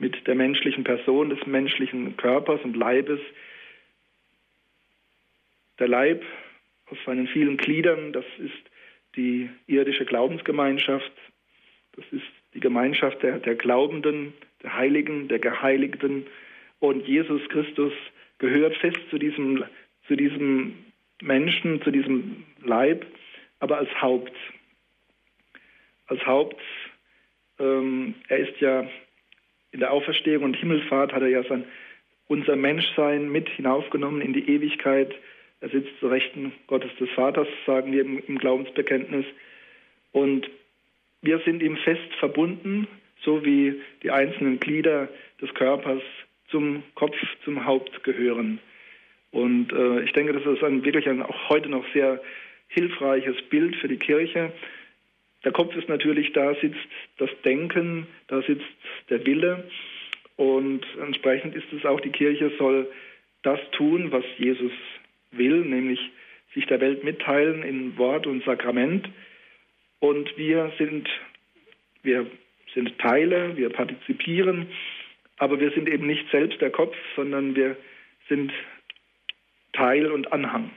[0.01, 3.21] mit der menschlichen Person, des menschlichen Körpers und Leibes.
[5.79, 6.25] Der Leib
[6.87, 8.71] aus seinen vielen Gliedern, das ist
[9.15, 11.13] die irdische Glaubensgemeinschaft,
[11.93, 14.33] das ist die Gemeinschaft der, der Glaubenden,
[14.63, 16.27] der Heiligen, der Geheiligten.
[16.79, 17.93] Und Jesus Christus
[18.39, 19.65] gehört fest zu diesem,
[20.09, 20.77] zu diesem
[21.21, 23.07] Menschen, zu diesem Leib,
[23.59, 24.35] aber als Haupt.
[26.07, 26.61] Als Haupt,
[27.59, 28.89] ähm, er ist ja
[29.73, 31.65] in der Auferstehung und Himmelfahrt hat er ja sein,
[32.27, 35.15] unser Menschsein mit hinaufgenommen in die Ewigkeit.
[35.61, 39.27] Er sitzt zu Rechten Gottes des Vaters, sagen wir im, im Glaubensbekenntnis.
[40.13, 40.49] Und
[41.23, 42.87] wir sind ihm fest verbunden,
[43.23, 45.09] so wie die einzelnen Glieder
[45.41, 46.03] des Körpers
[46.49, 48.59] zum Kopf, zum Haupt gehören.
[49.33, 52.21] Und äh, ich denke, das ist ein, wirklich ein auch heute noch sehr
[52.69, 54.53] hilfreiches Bild für die Kirche,
[55.44, 56.79] der Kopf ist natürlich, da sitzt
[57.18, 58.66] das Denken, da sitzt
[59.09, 59.64] der Wille
[60.37, 62.90] und entsprechend ist es auch, die Kirche soll
[63.42, 64.72] das tun, was Jesus
[65.31, 66.00] will, nämlich
[66.55, 69.09] sich der Welt mitteilen in Wort und Sakrament.
[69.98, 71.09] Und wir sind,
[72.03, 72.26] wir
[72.74, 74.66] sind Teile, wir partizipieren,
[75.37, 77.76] aber wir sind eben nicht selbst der Kopf, sondern wir
[78.29, 78.53] sind
[79.72, 80.70] Teil und Anhang.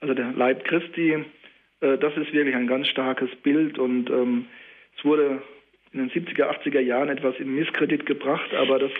[0.00, 1.24] Also der Leib Christi,
[1.80, 4.46] das ist wirklich ein ganz starkes Bild und ähm,
[4.96, 5.42] es wurde
[5.92, 8.92] in den 70er, 80er Jahren etwas in Misskredit gebracht, aber das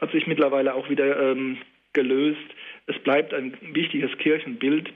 [0.00, 1.58] hat sich mittlerweile auch wieder ähm,
[1.92, 2.38] gelöst.
[2.86, 4.92] Es bleibt ein wichtiges Kirchenbild,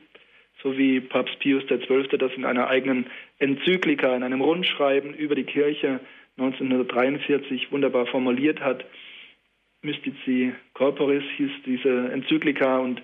[0.62, 2.18] so wie Papst Pius XII.
[2.18, 3.06] das in einer eigenen
[3.38, 6.00] Enzyklika, in einem Rundschreiben über die Kirche
[6.38, 8.84] 1943 wunderbar formuliert hat.
[9.82, 13.00] Mystici Corporis hieß diese Enzyklika und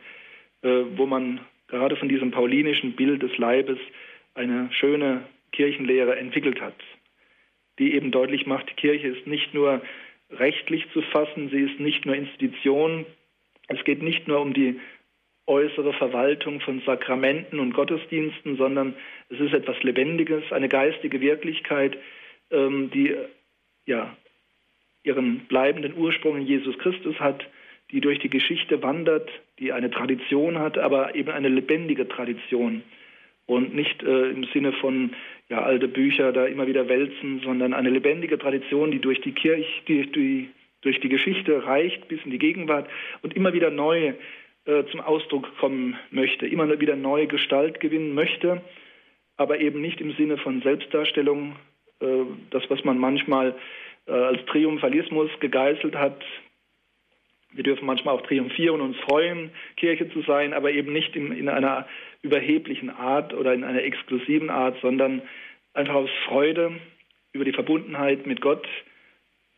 [0.63, 1.41] äh, wo man
[1.73, 3.79] gerade von diesem paulinischen Bild des Leibes
[4.35, 6.77] eine schöne Kirchenlehre entwickelt hat,
[7.79, 9.81] die eben deutlich macht, die Kirche ist nicht nur
[10.31, 13.07] rechtlich zu fassen, sie ist nicht nur Institution,
[13.69, 14.79] es geht nicht nur um die
[15.47, 18.95] äußere Verwaltung von Sakramenten und Gottesdiensten, sondern
[19.31, 21.97] es ist etwas Lebendiges, eine geistige Wirklichkeit,
[22.51, 23.17] ähm, die
[23.87, 24.15] ja,
[25.05, 27.47] ihren bleibenden Ursprung in Jesus Christus hat,
[27.93, 32.83] die durch die Geschichte wandert, die eine Tradition hat, aber eben eine lebendige Tradition.
[33.47, 35.15] Und nicht äh, im Sinne von
[35.49, 39.69] ja, alte Bücher da immer wieder wälzen, sondern eine lebendige Tradition, die durch die Kirche,
[39.87, 40.49] die, die
[40.81, 42.89] durch die Geschichte reicht bis in die Gegenwart
[43.23, 44.15] und immer wieder neu
[44.65, 48.63] äh, zum Ausdruck kommen möchte, immer wieder neue Gestalt gewinnen möchte,
[49.37, 51.57] aber eben nicht im Sinne von Selbstdarstellung,
[52.01, 52.07] äh,
[52.51, 53.55] das, was man manchmal
[54.07, 56.23] äh, als Triumphalismus gegeißelt hat,
[57.55, 61.33] wir dürfen manchmal auch triumphieren und uns freuen, Kirche zu sein, aber eben nicht in,
[61.33, 61.87] in einer
[62.23, 65.23] überheblichen Art oder in einer exklusiven Art, sondern
[65.75, 66.73] einfach aus Freude
[67.33, 68.67] über die Verbundenheit mit Gott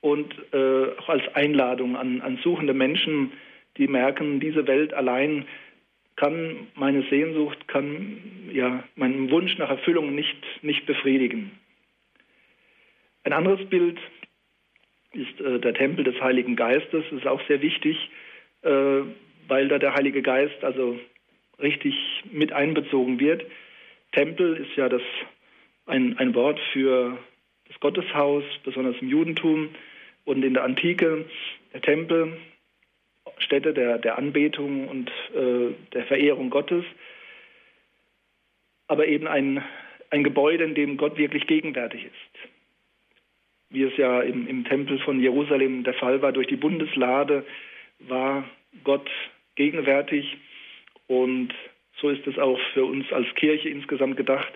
[0.00, 3.32] und äh, auch als Einladung an, an suchende Menschen,
[3.78, 5.46] die merken, diese Welt allein
[6.16, 8.18] kann meine Sehnsucht, kann
[8.52, 11.50] ja meinen Wunsch nach Erfüllung nicht, nicht befriedigen.
[13.24, 13.98] Ein anderes Bild
[15.14, 17.04] ist äh, der Tempel des Heiligen Geistes.
[17.10, 18.10] Ist auch sehr wichtig,
[18.62, 19.00] äh,
[19.48, 20.98] weil da der Heilige Geist also
[21.60, 21.94] richtig
[22.30, 23.44] mit einbezogen wird.
[24.12, 25.02] Tempel ist ja das
[25.86, 27.18] ein, ein Wort für
[27.68, 29.70] das Gotteshaus, besonders im Judentum
[30.24, 31.26] und in der Antike.
[31.72, 32.36] Der Tempel,
[33.38, 36.84] Stätte der, der Anbetung und äh, der Verehrung Gottes,
[38.86, 39.62] aber eben ein,
[40.10, 42.53] ein Gebäude, in dem Gott wirklich gegenwärtig ist
[43.84, 47.44] wie es ja im, im Tempel von Jerusalem der Fall war, durch die Bundeslade
[48.00, 48.48] war
[48.82, 49.10] Gott
[49.56, 50.38] gegenwärtig
[51.06, 51.52] und
[52.00, 54.52] so ist es auch für uns als Kirche insgesamt gedacht.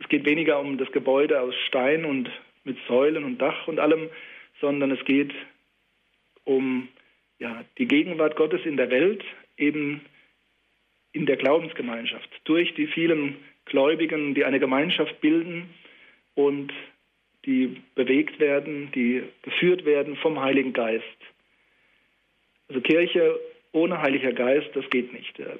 [0.00, 2.30] Es geht weniger um das Gebäude aus Stein und
[2.64, 4.08] mit Säulen und Dach und allem,
[4.60, 5.32] sondern es geht
[6.44, 6.88] um
[7.38, 9.22] ja, die Gegenwart Gottes in der Welt,
[9.58, 10.00] eben
[11.12, 15.68] in der Glaubensgemeinschaft, durch die vielen Gläubigen, die eine Gemeinschaft bilden
[16.34, 16.72] und
[17.44, 21.04] die bewegt werden, die geführt werden vom Heiligen Geist.
[22.68, 23.38] Also Kirche
[23.72, 25.38] ohne Heiliger Geist, das geht nicht.
[25.38, 25.58] Der,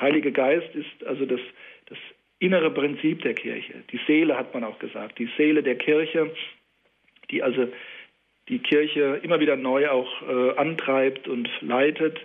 [0.00, 1.40] Heilige Geist ist also das,
[1.86, 1.98] das
[2.38, 3.74] innere Prinzip der Kirche.
[3.92, 6.30] Die Seele hat man auch gesagt, die Seele der Kirche,
[7.30, 7.68] die also
[8.48, 12.18] die Kirche immer wieder neu auch äh, antreibt und leitet,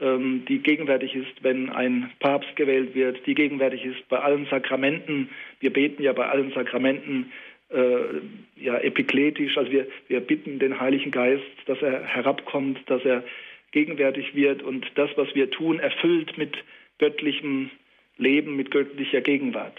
[0.00, 5.30] ähm, die gegenwärtig ist, wenn ein Papst gewählt wird, die gegenwärtig ist bei allen Sakramenten.
[5.60, 7.32] Wir beten ja bei allen Sakramenten
[7.70, 8.20] äh,
[8.56, 9.56] ja, epikletisch.
[9.56, 13.24] Also wir, wir bitten den Heiligen Geist, dass er herabkommt, dass er
[13.72, 16.56] gegenwärtig wird und das, was wir tun, erfüllt mit
[16.98, 17.70] göttlichem
[18.16, 19.78] Leben, mit göttlicher Gegenwart.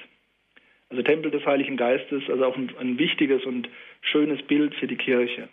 [0.89, 3.69] Also Tempel des Heiligen Geistes, also auch ein, ein wichtiges und
[4.01, 5.49] schönes Bild für die Kirche.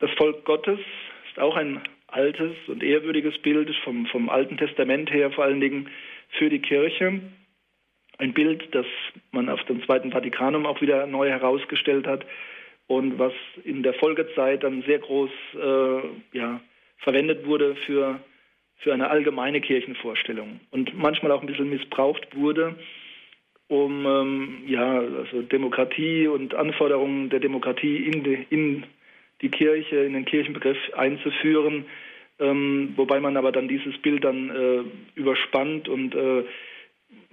[0.00, 0.78] Das Volk Gottes
[1.28, 5.88] ist auch ein altes und ehrwürdiges Bild vom, vom Alten Testament her vor allen Dingen
[6.30, 7.20] für die Kirche
[8.18, 8.86] ein Bild, das
[9.30, 12.26] man auf dem Zweiten Vatikanum auch wieder neu herausgestellt hat
[12.88, 13.32] und was
[13.64, 16.60] in der Folgezeit dann sehr groß äh, ja,
[16.98, 18.20] verwendet wurde für,
[18.78, 22.74] für eine allgemeine Kirchenvorstellung und manchmal auch ein bisschen missbraucht wurde,
[23.68, 28.84] um ähm, ja, also Demokratie und Anforderungen der Demokratie in die, in
[29.42, 31.84] die Kirche, in den Kirchenbegriff einzuführen,
[32.40, 34.82] ähm, wobei man aber dann dieses Bild dann äh,
[35.14, 36.44] überspannt und äh,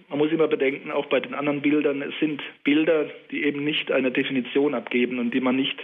[0.09, 3.91] man muss immer bedenken, auch bei den anderen Bildern, es sind Bilder, die eben nicht
[3.91, 5.79] eine Definition abgeben und die man nicht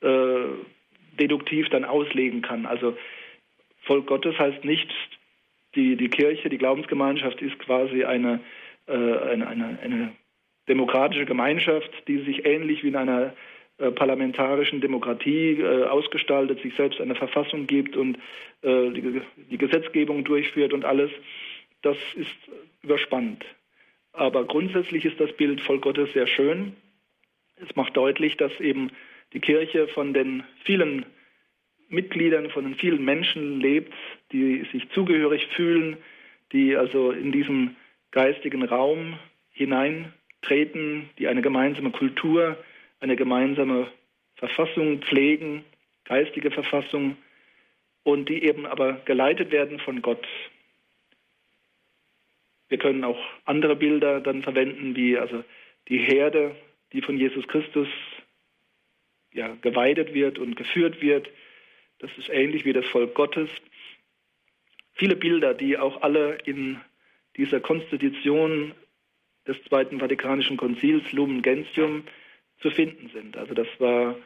[0.00, 0.44] äh,
[1.18, 2.66] deduktiv dann auslegen kann.
[2.66, 2.96] Also
[3.82, 4.88] Volk Gottes heißt nicht,
[5.74, 8.40] die, die Kirche, die Glaubensgemeinschaft ist quasi eine,
[8.86, 10.12] äh, eine, eine, eine
[10.68, 13.34] demokratische Gemeinschaft, die sich ähnlich wie in einer
[13.78, 18.16] äh, parlamentarischen Demokratie äh, ausgestaltet, sich selbst eine Verfassung gibt und
[18.62, 21.10] äh, die, die, Gesetzgebung durchführt und alles.
[21.82, 22.34] das ist
[22.86, 23.44] überspannt.
[24.12, 26.74] Aber grundsätzlich ist das Bild voll Gottes sehr schön.
[27.56, 28.90] Es macht deutlich, dass eben
[29.32, 31.04] die Kirche von den vielen
[31.88, 33.92] Mitgliedern, von den vielen Menschen lebt,
[34.32, 35.96] die sich zugehörig fühlen,
[36.52, 37.76] die also in diesen
[38.10, 39.18] geistigen Raum
[39.50, 42.56] hineintreten, die eine gemeinsame Kultur,
[43.00, 43.88] eine gemeinsame
[44.36, 45.64] Verfassung pflegen,
[46.04, 47.16] geistige Verfassung,
[48.04, 50.24] und die eben aber geleitet werden von Gott.
[52.68, 55.44] Wir können auch andere Bilder dann verwenden, wie also
[55.88, 56.56] die Herde,
[56.92, 57.88] die von Jesus Christus
[59.32, 61.28] ja, geweidet wird und geführt wird.
[61.98, 63.48] Das ist ähnlich wie das Volk Gottes.
[64.94, 66.80] Viele Bilder, die auch alle in
[67.36, 68.72] dieser Konstitution
[69.46, 72.04] des Zweiten Vatikanischen Konzils Lumen Gentium
[72.60, 73.36] zu finden sind.
[73.36, 74.16] Also das war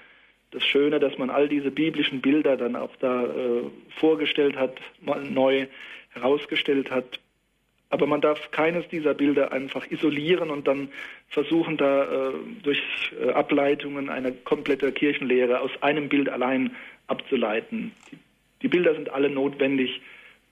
[0.51, 3.63] das Schöne, dass man all diese biblischen Bilder dann auch da äh,
[3.99, 4.81] vorgestellt hat,
[5.29, 5.67] neu
[6.11, 7.21] herausgestellt hat.
[7.91, 10.89] Aber man darf keines dieser Bilder einfach isolieren und dann
[11.29, 12.81] versuchen, da äh, durch
[13.21, 16.71] äh, Ableitungen eine komplette Kirchenlehre aus einem Bild allein
[17.09, 17.93] abzuleiten.
[18.11, 18.19] Die,
[18.63, 20.01] die Bilder sind alle notwendig,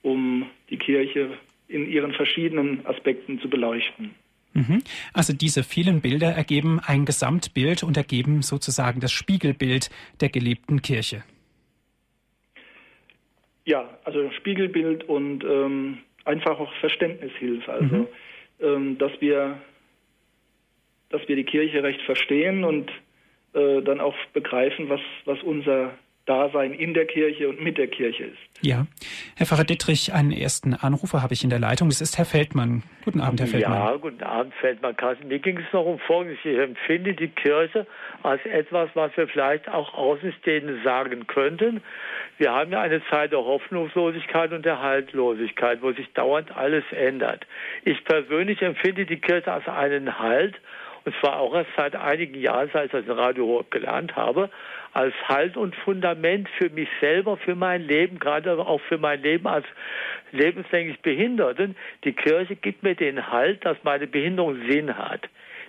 [0.01, 1.29] um die Kirche
[1.69, 4.11] in ihren verschiedenen Aspekten zu beleuchten.
[4.53, 4.81] Mhm.
[5.13, 11.23] Also diese vielen Bilder ergeben ein Gesamtbild und ergeben sozusagen das Spiegelbild der gelebten Kirche.
[13.65, 17.71] Ja, also Spiegelbild und ähm, einfach auch Verständnishilfe.
[17.71, 18.07] Also, mhm.
[18.61, 19.57] ähm, dass wir,
[21.09, 22.91] dass wir die Kirche recht verstehen und
[23.53, 25.93] äh, dann auch begreifen, was, was unser
[26.29, 28.37] Dasein in der Kirche und mit der Kirche ist.
[28.61, 28.85] Ja.
[29.35, 31.89] Herr Pfarrer Dittrich, einen ersten Anrufer habe ich in der Leitung.
[31.89, 32.83] Das ist Herr Feldmann.
[33.03, 33.73] Guten Abend, Herr Feldmann.
[33.73, 34.95] Ja, guten Abend, Feldmann.
[34.95, 35.27] Carsten.
[35.27, 36.37] Mir ging es noch um Folgendes.
[36.43, 37.87] Ich empfinde die Kirche
[38.21, 41.81] als etwas, was wir vielleicht auch Außenstehende sagen könnten.
[42.37, 47.47] Wir haben ja eine Zeit der Hoffnungslosigkeit und der Haltlosigkeit, wo sich dauernd alles ändert.
[47.85, 50.55] Ich persönlich empfinde die Kirche als einen Halt,
[51.05, 54.49] und zwar auch erst seit einigen Jahren, seit ich das in Radio gelernt habe,
[54.93, 59.47] als Halt und Fundament für mich selber, für mein Leben, gerade auch für mein Leben
[59.47, 59.65] als
[60.31, 61.75] lebenslänglich Behinderten.
[62.03, 65.21] Die Kirche gibt mir den Halt, dass meine Behinderung Sinn hat.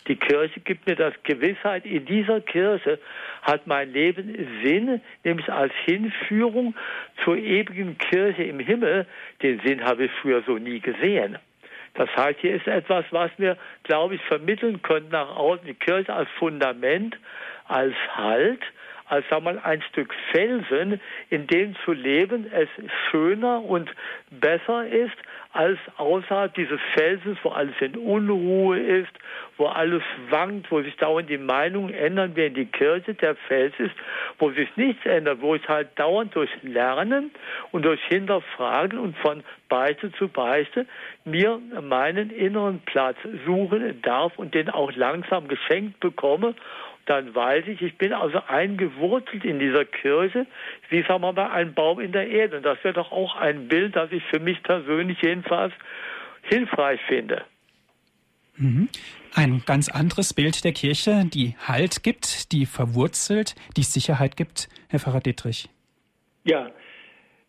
[0.09, 2.99] Die Kirche gibt mir das Gewissheit, in dieser Kirche
[3.43, 6.75] hat mein Leben Sinn, nämlich als Hinführung
[7.23, 9.07] zur ewigen Kirche im Himmel.
[9.43, 11.39] Den Sinn habe ich früher so nie gesehen.
[11.95, 15.67] Das heißt, hier ist etwas, was wir, glaube ich, vermitteln können nach außen.
[15.67, 17.19] Die Kirche als Fundament,
[17.67, 18.61] als Halt,
[19.11, 22.69] als sag mal, ein Stück Felsen, in dem zu leben es
[23.11, 23.91] schöner und
[24.31, 25.17] besser ist,
[25.53, 29.11] als außerhalb dieses Felsens, wo alles in Unruhe ist,
[29.57, 33.95] wo alles wankt, wo sich dauernd die Meinungen ändern, während die Kirche der Fels ist,
[34.39, 37.33] wo sich nichts ändert, wo ich halt dauernd durch Lernen
[37.73, 40.87] und durch Hinterfragen und von Beichte zu Beichte
[41.25, 46.55] mir meinen inneren Platz suchen darf und den auch langsam geschenkt bekomme
[47.07, 50.47] dann weiß ich, ich bin also eingewurzelt in dieser Kirche,
[50.89, 52.59] wie sagen wir mal ein Baum in der Erde.
[52.59, 55.73] Und das wäre doch auch ein Bild, das ich für mich persönlich jedenfalls
[56.43, 57.45] hilfreich finde.
[58.57, 58.89] Mhm.
[59.35, 64.99] Ein ganz anderes Bild der Kirche, die Halt gibt, die verwurzelt, die Sicherheit gibt, Herr
[64.99, 65.69] Pfarrer Dietrich.
[66.45, 66.71] Ja,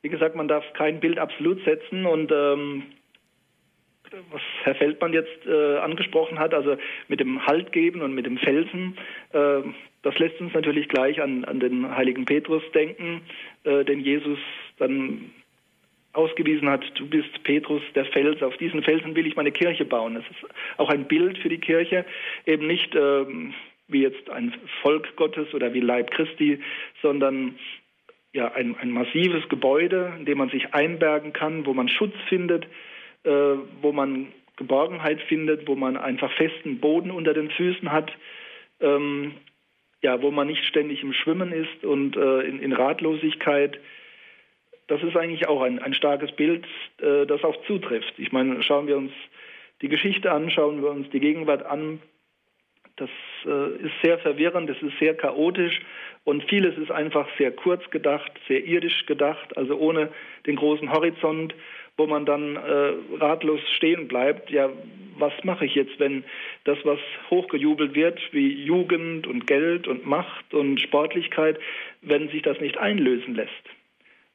[0.02, 2.84] wie gesagt, man darf kein Bild absolut setzen und ähm,
[4.32, 8.38] was Herr Feldmann jetzt äh, angesprochen hat, also mit dem Halt geben und mit dem
[8.38, 8.98] Felsen,
[9.32, 9.62] äh,
[10.04, 13.22] das lässt uns natürlich gleich an, an den heiligen Petrus denken,
[13.64, 14.40] äh, den Jesus
[14.78, 15.32] dann
[16.14, 20.16] ausgewiesen hat, du bist Petrus, der Fels, auf diesen Felsen will ich meine Kirche bauen.
[20.16, 22.06] Das ist auch ein Bild für die Kirche,
[22.46, 23.54] eben nicht ähm,
[23.88, 26.60] wie jetzt ein Volk Gottes oder wie Leib Christi,
[27.02, 27.56] sondern
[28.34, 32.68] ja ein, ein massives Gebäude, in dem man sich einbergen kann, wo man Schutz findet,
[33.24, 38.12] äh, wo man Geborgenheit findet, wo man einfach festen Boden unter den Füßen hat,
[38.80, 39.34] ähm,
[40.02, 43.80] ja, wo man nicht ständig im Schwimmen ist und äh, in, in, Ratlosigkeit.
[44.88, 46.66] Das ist eigentlich auch ein, ein starkes Bild,
[47.00, 48.14] äh, das auch zutrifft.
[48.18, 49.12] Ich meine, schauen wir uns
[49.82, 52.02] die Geschichte an, schauen wir uns die Gegenwart an.
[52.98, 53.10] Das
[53.46, 55.82] äh, ist sehr verwirrend, es ist sehr chaotisch
[56.24, 60.10] und vieles ist einfach sehr kurz gedacht, sehr irdisch gedacht, also ohne
[60.46, 61.54] den großen Horizont
[61.98, 64.50] wo man dann äh, ratlos stehen bleibt.
[64.50, 64.70] Ja,
[65.18, 66.24] was mache ich jetzt, wenn
[66.64, 71.60] das, was hochgejubelt wird, wie Jugend und Geld und Macht und Sportlichkeit,
[72.02, 73.52] wenn sich das nicht einlösen lässt?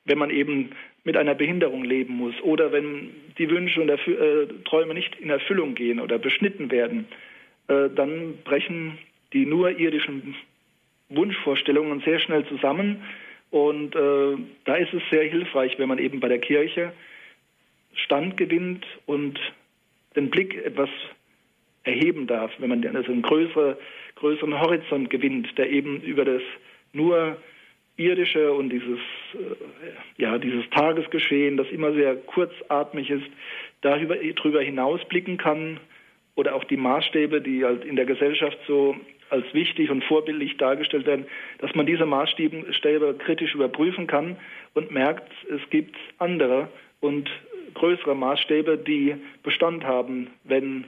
[0.05, 0.71] Wenn man eben
[1.03, 5.31] mit einer Behinderung leben muss oder wenn die Wünsche und Erfü äh, Träume nicht in
[5.31, 7.09] Erfüllung gehen oder beschnitten werden,
[7.69, 8.99] äh, dann brechen
[9.33, 10.35] die nur irdischen
[11.09, 13.03] Wunschvorstellungen sehr schnell zusammen.
[13.51, 16.93] Und äh, da ist es sehr hilfreich, wenn man eben bei der Kirche
[17.95, 19.39] Stand gewinnt und
[20.15, 20.91] den Blick etwas
[21.85, 23.79] erheben darf, wenn man also einen größere,
[24.17, 26.43] größeren Horizont gewinnt, der eben über das
[26.93, 27.37] nur
[27.97, 28.99] irdische und dieses,
[29.35, 33.27] äh, ja, dieses Tagesgeschehen, das immer sehr kurzatmig ist,
[33.81, 35.81] darüber, darüber hinausblicken kann
[36.37, 38.95] oder auch die Maßstäbe, die halt in der Gesellschaft so
[39.31, 41.27] als wichtig und vorbildlich dargestellt werden,
[41.59, 44.37] dass man diese Maßstäbe kritisch überprüfen kann
[44.75, 46.69] und merkt, es gibt andere
[47.01, 47.29] und
[47.75, 50.85] größere Maßstäbe, die Bestand haben, wenn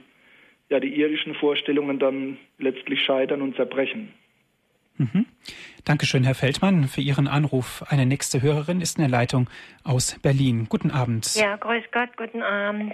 [0.69, 4.13] ja die irdischen Vorstellungen dann letztlich scheitern und zerbrechen.
[4.97, 5.25] Mhm.
[5.85, 7.83] Dankeschön, Herr Feldmann, für Ihren Anruf.
[7.87, 9.49] Eine nächste Hörerin ist in der Leitung
[9.83, 10.67] aus Berlin.
[10.67, 11.35] Guten Abend.
[11.35, 12.93] Ja, grüß Gott, guten Abend.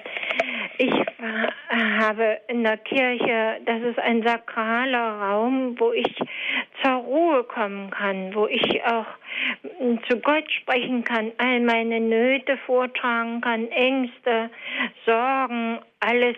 [0.77, 0.93] Ich
[1.71, 6.15] habe in der Kirche, das ist ein sakraler Raum, wo ich
[6.81, 9.05] zur Ruhe kommen kann, wo ich auch
[10.09, 14.49] zu Gott sprechen kann, all meine Nöte vortragen kann, Ängste,
[15.05, 16.37] Sorgen, alles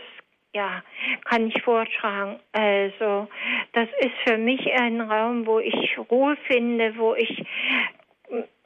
[0.53, 0.83] ja,
[1.25, 2.39] kann ich vortragen.
[2.51, 3.27] Also,
[3.73, 7.43] das ist für mich ein Raum, wo ich Ruhe finde, wo ich,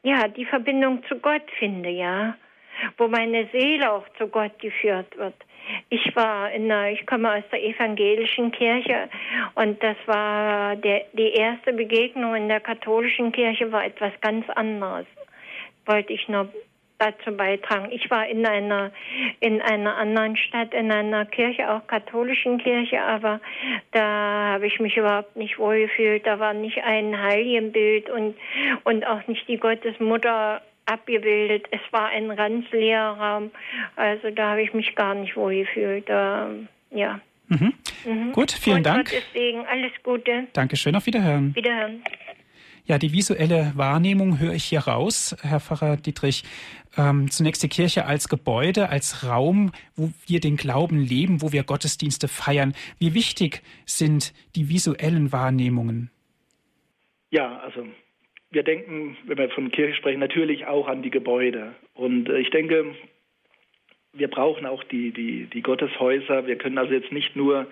[0.03, 2.35] ja, die Verbindung zu Gott finde, ja.
[2.97, 5.35] Wo meine Seele auch zu Gott geführt wird.
[5.93, 9.09] Ich war in der, ich komme aus der evangelischen Kirche
[9.55, 15.05] und das war der, die erste Begegnung in der katholischen Kirche war etwas ganz anderes.
[15.85, 16.47] Wollte ich nur
[16.97, 17.91] dazu beitragen.
[17.91, 18.91] Ich war in einer
[19.41, 23.41] in einer anderen Stadt, in einer Kirche, auch katholischen Kirche, aber
[23.91, 26.25] da habe ich mich überhaupt nicht wohl gefühlt.
[26.25, 28.37] Da war nicht ein Heiligenbild und
[28.85, 30.61] und auch nicht die Gottesmutter
[30.91, 31.65] abgebildet.
[31.71, 33.51] Es war ein ganz leerer Raum.
[33.95, 36.07] Also da habe ich mich gar nicht wohl gefühlt.
[36.09, 36.49] Da,
[36.89, 37.19] ja.
[37.47, 37.73] Mhm.
[38.05, 38.31] Mhm.
[38.31, 39.09] Gut, vielen und Dank.
[39.09, 39.65] Gottes Segen.
[39.65, 40.47] Alles Gute.
[40.53, 40.95] Dankeschön.
[40.95, 41.55] Auf Wiederhören.
[41.55, 42.03] Wiederhören.
[42.85, 46.43] Ja, die visuelle Wahrnehmung höre ich hier raus, Herr Pfarrer Dietrich.
[46.97, 51.63] Ähm, zunächst die Kirche als Gebäude, als Raum, wo wir den Glauben leben, wo wir
[51.63, 52.73] Gottesdienste feiern.
[52.99, 56.09] Wie wichtig sind die visuellen Wahrnehmungen?
[57.29, 57.85] Ja, also
[58.51, 61.73] wir denken, wenn wir von Kirche sprechen, natürlich auch an die Gebäude.
[61.93, 62.95] Und äh, ich denke,
[64.13, 66.45] wir brauchen auch die, die, die Gotteshäuser.
[66.47, 67.67] Wir können also jetzt nicht nur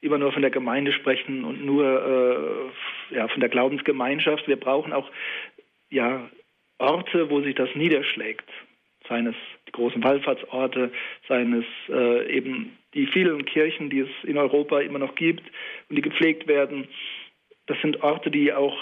[0.00, 2.72] immer nur von der Gemeinde sprechen und nur
[3.10, 4.46] äh, ja, von der Glaubensgemeinschaft.
[4.46, 5.10] Wir brauchen auch
[5.88, 6.28] ja,
[6.78, 8.48] Orte, wo sich das niederschlägt.
[9.08, 9.36] Seien es
[9.68, 10.90] die großen Wallfahrtsorte,
[11.28, 15.42] seien es äh, eben die vielen Kirchen, die es in Europa immer noch gibt
[15.88, 16.88] und die gepflegt werden.
[17.66, 18.76] Das sind Orte, die auch,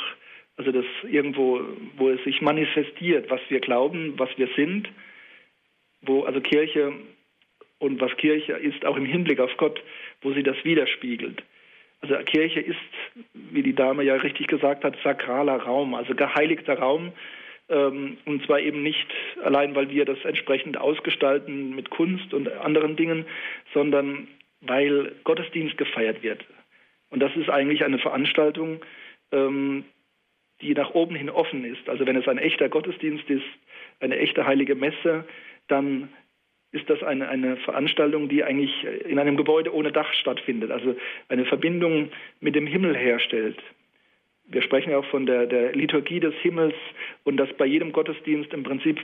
[0.56, 1.60] also das irgendwo,
[1.96, 4.88] wo es sich manifestiert, was wir glauben, was wir sind,
[6.02, 6.92] wo also Kirche
[7.78, 9.82] und was Kirche ist, auch im Hinblick auf Gott,
[10.20, 11.42] wo sie das widerspiegelt.
[12.00, 12.76] Also Kirche ist,
[13.32, 17.12] wie die Dame ja richtig gesagt hat, sakraler Raum, also geheiligter Raum.
[17.68, 19.06] Ähm, und zwar eben nicht
[19.44, 23.24] allein, weil wir das entsprechend ausgestalten mit Kunst und anderen Dingen,
[23.72, 24.28] sondern
[24.60, 26.44] weil Gottesdienst gefeiert wird.
[27.10, 28.80] Und das ist eigentlich eine Veranstaltung,
[29.30, 29.84] ähm,
[30.62, 31.88] die nach oben hin offen ist.
[31.88, 33.44] Also wenn es ein echter Gottesdienst ist,
[34.00, 35.24] eine echte heilige Messe,
[35.68, 36.08] dann
[36.72, 38.72] ist das eine, eine Veranstaltung, die eigentlich
[39.04, 40.96] in einem Gebäude ohne Dach stattfindet, also
[41.28, 42.10] eine Verbindung
[42.40, 43.58] mit dem Himmel herstellt.
[44.46, 46.74] Wir sprechen ja auch von der, der Liturgie des Himmels
[47.24, 48.98] und dass bei jedem Gottesdienst im Prinzip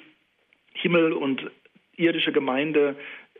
[0.75, 1.51] Himmel und
[1.97, 2.97] irdische Gemeinde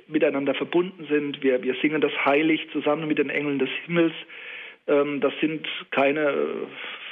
[0.07, 1.43] miteinander verbunden sind.
[1.43, 4.15] Wir, wir singen das heilig zusammen mit den Engeln des Himmels.
[4.87, 6.35] Ähm, das sind keine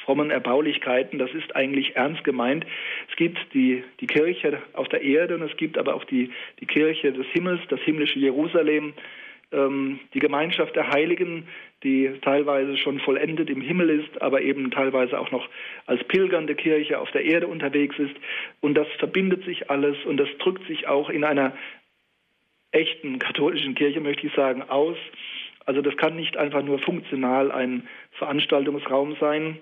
[0.07, 1.19] frommen Erbaulichkeiten.
[1.19, 2.65] Das ist eigentlich ernst gemeint.
[3.11, 6.31] Es gibt die, die Kirche auf der Erde und es gibt aber auch die,
[6.61, 8.95] die Kirche des Himmels, das himmlische Jerusalem,
[9.53, 11.49] ähm, die Gemeinschaft der Heiligen,
[11.83, 15.49] die teilweise schon vollendet im Himmel ist, aber eben teilweise auch noch
[15.87, 18.15] als pilgernde Kirche auf der Erde unterwegs ist.
[18.61, 21.53] Und das verbindet sich alles und das drückt sich auch in einer
[22.71, 24.97] echten katholischen Kirche, möchte ich sagen, aus.
[25.65, 29.59] Also das kann nicht einfach nur funktional ein Veranstaltungsraum sein,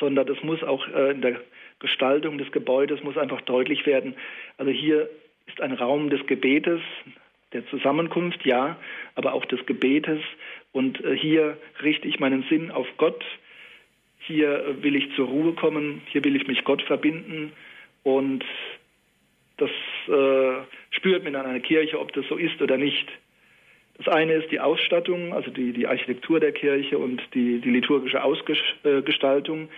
[0.00, 1.40] sondern das muss auch äh, in der
[1.80, 4.14] Gestaltung des Gebäudes muss einfach deutlich werden.
[4.56, 5.08] Also hier
[5.46, 6.80] ist ein Raum des Gebetes,
[7.52, 8.76] der Zusammenkunft, ja,
[9.14, 10.20] aber auch des Gebetes.
[10.72, 13.24] Und äh, hier richte ich meinen Sinn auf Gott.
[14.18, 16.02] Hier äh, will ich zur Ruhe kommen.
[16.06, 17.52] Hier will ich mich Gott verbinden.
[18.02, 18.44] Und
[19.56, 19.70] das
[20.08, 23.08] äh, spürt man in einer Kirche, ob das so ist oder nicht.
[23.98, 28.22] Das eine ist die Ausstattung, also die, die Architektur der Kirche und die, die liturgische
[28.22, 29.68] Ausgestaltung.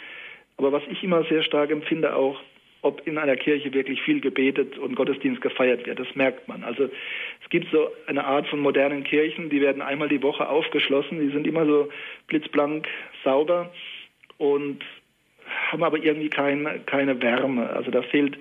[0.58, 2.38] Aber was ich immer sehr stark empfinde, auch
[2.82, 5.98] ob in einer Kirche wirklich viel gebetet und Gottesdienst gefeiert wird.
[5.98, 6.64] Das merkt man.
[6.64, 11.20] Also es gibt so eine Art von modernen Kirchen, die werden einmal die Woche aufgeschlossen,
[11.20, 11.90] die sind immer so
[12.28, 12.88] blitzblank
[13.22, 13.70] sauber
[14.38, 14.82] und
[15.70, 17.68] haben aber irgendwie keine, keine Wärme.
[17.70, 18.38] Also da fehlt,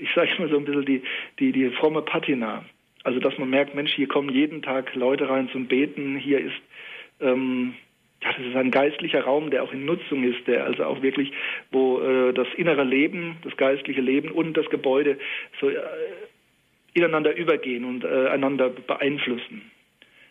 [0.00, 1.02] ich sage mal so ein bisschen die,
[1.38, 2.64] die, die fromme Patina.
[3.04, 6.60] Also dass man merkt, Mensch, hier kommen jeden Tag Leute rein zum Beten, hier ist
[7.20, 7.74] ähm,
[8.22, 11.32] ja, das ist ein geistlicher Raum, der auch in Nutzung ist, der also auch wirklich,
[11.72, 15.18] wo äh, das innere Leben, das geistliche Leben und das Gebäude
[15.60, 15.76] so äh,
[16.94, 19.70] ineinander übergehen und äh, einander beeinflussen.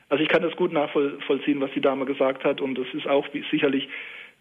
[0.08, 3.28] Also ich kann das gut nachvollziehen, was die Dame gesagt hat und das ist auch
[3.50, 3.90] sicherlich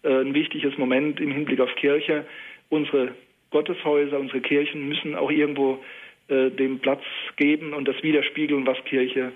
[0.03, 2.25] äh, ein wichtiges Moment im Hinblick auf Kirche.
[2.69, 3.15] Unsere
[3.51, 5.83] Gotteshäuser, unsere Kirchen müssen auch irgendwo
[6.27, 7.03] äh, dem Platz
[7.37, 9.31] geben und das widerspiegeln, was Kirche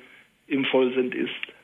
[0.47, 1.55] im Vollsinn ist.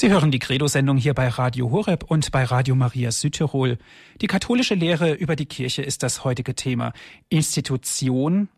[0.00, 3.76] Sie hören die Credo-Sendung hier bei Radio Horeb und bei Radio Maria Südtirol.
[4.22, 6.94] Die katholische Lehre über die Kirche ist das heutige Thema.
[7.28, 8.48] Institution,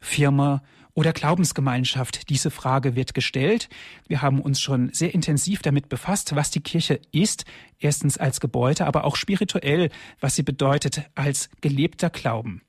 [0.00, 0.62] Firma
[0.94, 2.28] oder Glaubensgemeinschaft?
[2.28, 3.68] Diese Frage wird gestellt.
[4.08, 7.44] Wir haben uns schon sehr intensiv damit befasst, was die Kirche ist.
[7.78, 9.90] Erstens als Gebäude, aber auch spirituell,
[10.20, 12.62] was sie bedeutet als gelebter Glauben.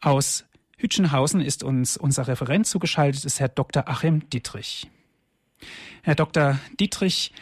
[0.00, 0.44] Aus
[0.78, 3.88] Hütchenhausen ist uns unser Referent zugeschaltet, ist Herr Dr.
[3.88, 4.90] Achim Dietrich.
[6.02, 6.58] Herr Dr.
[6.78, 7.32] Dietrich,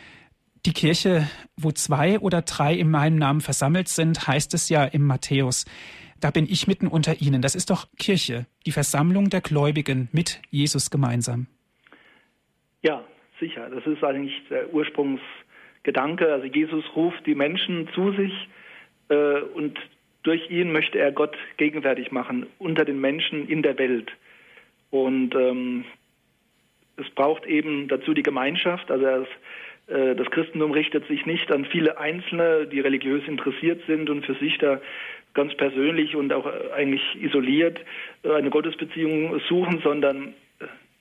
[0.66, 5.06] die Kirche, wo zwei oder drei in meinem Namen versammelt sind, heißt es ja im
[5.06, 5.66] Matthäus.
[6.20, 7.42] Da bin ich mitten unter ihnen.
[7.42, 11.46] Das ist doch Kirche, die Versammlung der Gläubigen mit Jesus gemeinsam.
[12.82, 13.04] Ja,
[13.40, 13.68] sicher.
[13.68, 16.32] Das ist eigentlich der Ursprungsgedanke.
[16.32, 18.32] Also Jesus ruft die Menschen zu sich
[19.08, 19.78] äh, und
[20.22, 24.10] durch ihn möchte er Gott gegenwärtig machen unter den Menschen in der Welt.
[24.90, 25.84] Und ähm,
[26.96, 28.90] es braucht eben dazu die Gemeinschaft.
[28.90, 29.26] Also er
[29.86, 34.56] das Christentum richtet sich nicht an viele Einzelne, die religiös interessiert sind und für sich
[34.58, 34.80] da
[35.34, 37.78] ganz persönlich und auch äh, eigentlich isoliert
[38.22, 40.34] äh, eine Gottesbeziehung suchen, sondern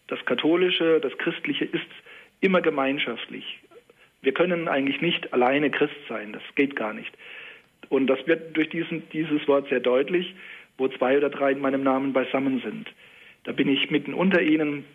[0.08, 1.88] das Katholische, das Christliche ist
[2.42, 3.60] immer gemeinschaftlich.
[4.22, 7.12] Wir können eigentlich nicht alleine Christ sein, das geht gar nicht.
[7.90, 10.34] Und das wird durch diesen, dieses Wort sehr deutlich,
[10.78, 12.88] wo zwei oder drei in meinem Namen beisammen sind.
[13.44, 14.86] Da bin ich mitten unter ihnen,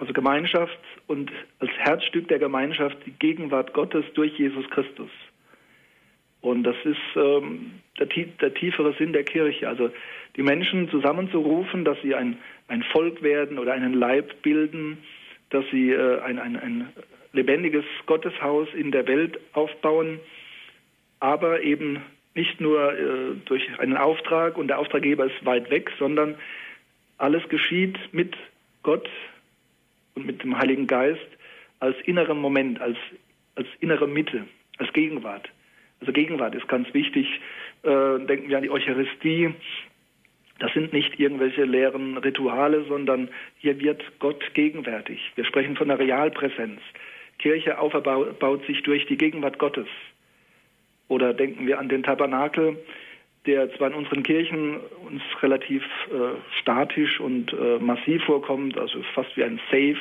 [0.00, 0.78] also Gemeinschaft
[1.08, 5.10] und als Herzstück der Gemeinschaft die Gegenwart Gottes durch Jesus Christus.
[6.40, 9.68] Und das ist ähm, der, der, tiefere Sinn der Kirche.
[9.68, 9.90] Also
[10.36, 12.38] die Menschen zusammenzurufen, dass sie ein,
[12.68, 14.96] ein Volk werden oder einen Leib bilden,
[15.50, 16.88] dass sie äh, ein, ein, ein
[17.34, 20.18] lebendiges Gotteshaus in der Welt aufbauen,
[21.18, 22.00] aber eben
[22.34, 26.36] nicht nur äh, durch einen Auftrag und der Auftraggeber ist weit weg, sondern
[27.18, 28.34] alles geschieht mit
[28.82, 29.06] Gott,
[30.20, 31.26] und mit dem Heiligen Geist
[31.80, 32.98] als inneren Moment, als,
[33.54, 34.46] als innere Mitte,
[34.78, 35.48] als Gegenwart.
[36.00, 37.26] Also Gegenwart ist ganz wichtig.
[37.82, 39.54] Äh, denken wir an die Eucharistie.
[40.58, 45.32] Das sind nicht irgendwelche leeren Rituale, sondern hier wird Gott gegenwärtig.
[45.34, 46.80] Wir sprechen von der Realpräsenz.
[47.38, 49.88] Kirche aufbaut sich durch die Gegenwart Gottes.
[51.08, 52.76] Oder denken wir an den Tabernakel,
[53.46, 59.34] der zwar in unseren Kirchen uns relativ äh, statisch und äh, massiv vorkommt, also fast
[59.36, 59.96] wie ein Safe.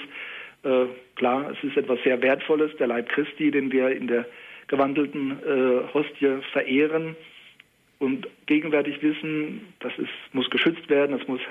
[0.64, 4.26] Äh, klar, es ist etwas sehr Wertvolles, der Leib Christi, den wir in der
[4.68, 7.16] gewandelten äh, Hostie verehren
[8.00, 11.42] und gegenwärtig wissen, das ist, muss geschützt werden, das muss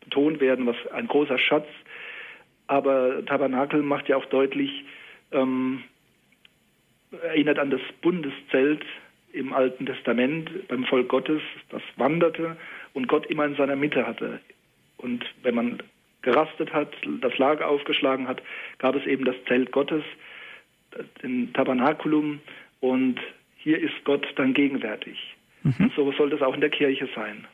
[0.00, 1.66] betont werden, was ein großer Schatz.
[2.66, 4.84] Aber Tabernakel macht ja auch deutlich,
[5.32, 5.82] ähm,
[7.22, 8.84] erinnert an das Bundeszelt,
[9.32, 12.56] im Alten Testament beim Volk Gottes, das wanderte
[12.94, 14.40] und Gott immer in seiner Mitte hatte.
[14.96, 15.82] Und wenn man
[16.22, 18.42] gerastet hat, das Lager aufgeschlagen hat,
[18.78, 20.02] gab es eben das Zelt Gottes,
[21.22, 22.40] den Tabernakulum
[22.80, 23.20] und
[23.56, 25.36] hier ist Gott dann gegenwärtig.
[25.62, 25.74] Mhm.
[25.78, 27.46] Und so soll das auch in der Kirche sein.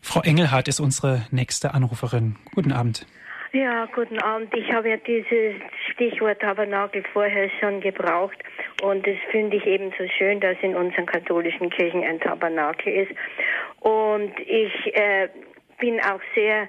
[0.00, 2.36] Frau Engelhardt ist unsere nächste Anruferin.
[2.54, 3.06] Guten Abend.
[3.54, 4.52] Ja, guten Abend.
[4.56, 5.54] Ich habe ja dieses
[5.92, 8.36] Stichwort Tabernakel vorher schon gebraucht
[8.82, 13.12] und das finde ich eben so schön, dass in unseren katholischen Kirchen ein Tabernakel ist.
[13.78, 15.28] Und ich äh,
[15.78, 16.68] bin auch sehr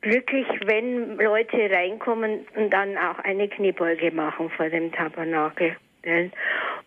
[0.00, 5.76] glücklich, wenn Leute reinkommen und dann auch eine Kniebeuge machen vor dem Tabernakel.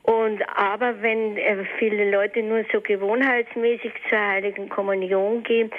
[0.04, 5.70] Und aber wenn äh, viele Leute nur so gewohnheitsmäßig zur Heiligen Kommunion gehen,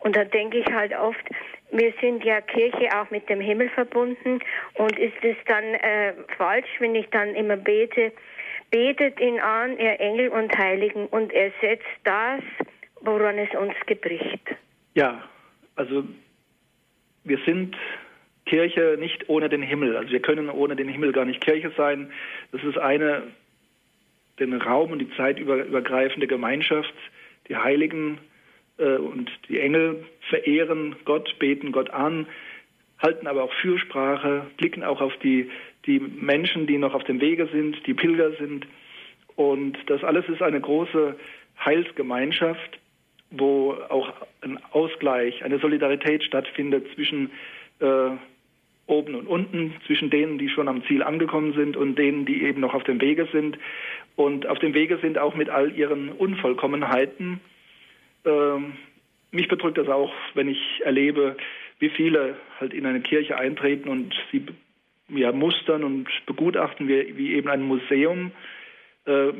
[0.00, 1.24] und da denke ich halt oft,
[1.72, 4.40] wir sind ja Kirche auch mit dem Himmel verbunden
[4.74, 8.12] und ist es dann äh, falsch, wenn ich dann immer bete,
[8.70, 12.42] betet ihn an, ihr Engel und Heiligen, und ersetzt das,
[13.00, 14.42] woran es uns gebricht.
[14.94, 15.22] Ja,
[15.76, 16.04] also
[17.24, 17.76] wir sind
[18.50, 19.96] Kirche nicht ohne den Himmel.
[19.96, 22.10] Also wir können ohne den Himmel gar nicht Kirche sein.
[22.50, 23.22] Das ist eine
[24.40, 26.92] den Raum und die Zeit über, übergreifende Gemeinschaft.
[27.48, 28.18] Die Heiligen
[28.78, 32.26] äh, und die Engel verehren Gott, beten Gott an,
[32.98, 35.48] halten aber auch Fürsprache, blicken auch auf die,
[35.86, 38.66] die Menschen, die noch auf dem Wege sind, die Pilger sind.
[39.36, 41.14] Und das alles ist eine große
[41.64, 42.80] Heilsgemeinschaft,
[43.30, 47.30] wo auch ein Ausgleich, eine Solidarität stattfindet zwischen
[47.78, 48.10] äh,
[48.90, 52.60] oben und unten, zwischen denen, die schon am Ziel angekommen sind und denen, die eben
[52.60, 53.58] noch auf dem Wege sind.
[54.16, 57.40] Und auf dem Wege sind auch mit all ihren Unvollkommenheiten.
[58.24, 58.74] Ähm,
[59.30, 61.36] mich bedrückt das auch, wenn ich erlebe,
[61.78, 64.44] wie viele halt in eine Kirche eintreten und sie
[65.08, 68.32] ja, mustern und begutachten, wie, wie eben ein Museum.
[69.06, 69.32] Äh,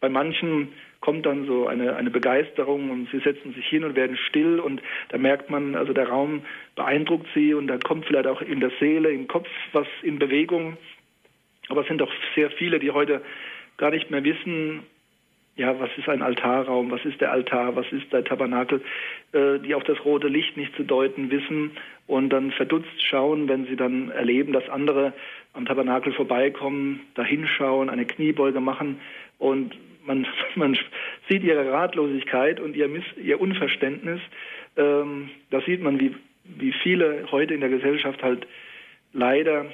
[0.00, 0.68] bei manchen
[1.00, 4.82] kommt dann so eine, eine Begeisterung und sie setzen sich hin und werden still und
[5.10, 6.42] da merkt man, also der Raum
[6.74, 10.76] beeindruckt sie und da kommt vielleicht auch in der Seele, im Kopf was in Bewegung.
[11.68, 13.22] Aber es sind doch sehr viele, die heute
[13.76, 14.82] gar nicht mehr wissen,
[15.56, 18.80] ja, was ist ein Altarraum, was ist der Altar, was ist der Tabernakel,
[19.32, 21.72] äh, die auch das rote Licht nicht zu deuten wissen
[22.06, 25.12] und dann verdutzt schauen, wenn sie dann erleben, dass andere
[25.54, 29.00] am Tabernakel vorbeikommen, da hinschauen, eine Kniebeuge machen
[29.38, 29.76] und
[30.08, 30.76] man, man
[31.28, 34.20] sieht ihre Ratlosigkeit und ihr, Miss, ihr Unverständnis.
[34.76, 38.46] Ähm, da sieht man, wie, wie viele heute in der Gesellschaft halt
[39.12, 39.66] leider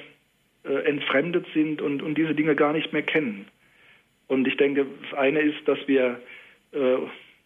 [0.63, 3.47] äh, entfremdet sind und, und diese Dinge gar nicht mehr kennen.
[4.27, 6.19] Und ich denke, das eine ist, dass wir
[6.71, 6.97] äh,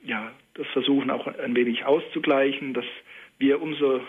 [0.04, 2.86] ja, das versuchen auch ein wenig auszugleichen, dass
[3.38, 4.02] wir umso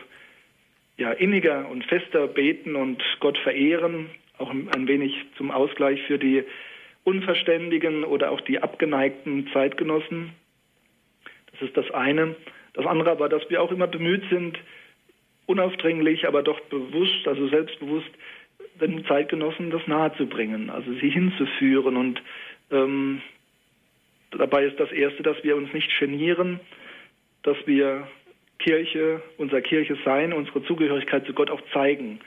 [0.97, 6.45] ja, inniger und fester beten und Gott verehren, auch ein wenig zum Ausgleich für die
[7.05, 10.32] Unverständigen oder auch die abgeneigten Zeitgenossen.
[11.53, 12.36] Das ist das eine.
[12.74, 14.59] Das andere aber, dass wir auch immer bemüht sind,
[15.46, 18.11] unaufdringlich, aber doch bewusst, also selbstbewusst,
[18.80, 22.22] den Zeitgenossen das nahezubringen, also sie hinzuführen und
[22.70, 23.20] ähm,
[24.30, 26.61] dabei ist das Erste, dass wir uns nicht genieren,
[27.42, 28.07] dass wir
[28.59, 32.20] Kirche, unser Kirche sein, unsere Zugehörigkeit zu Gott auch zeigen.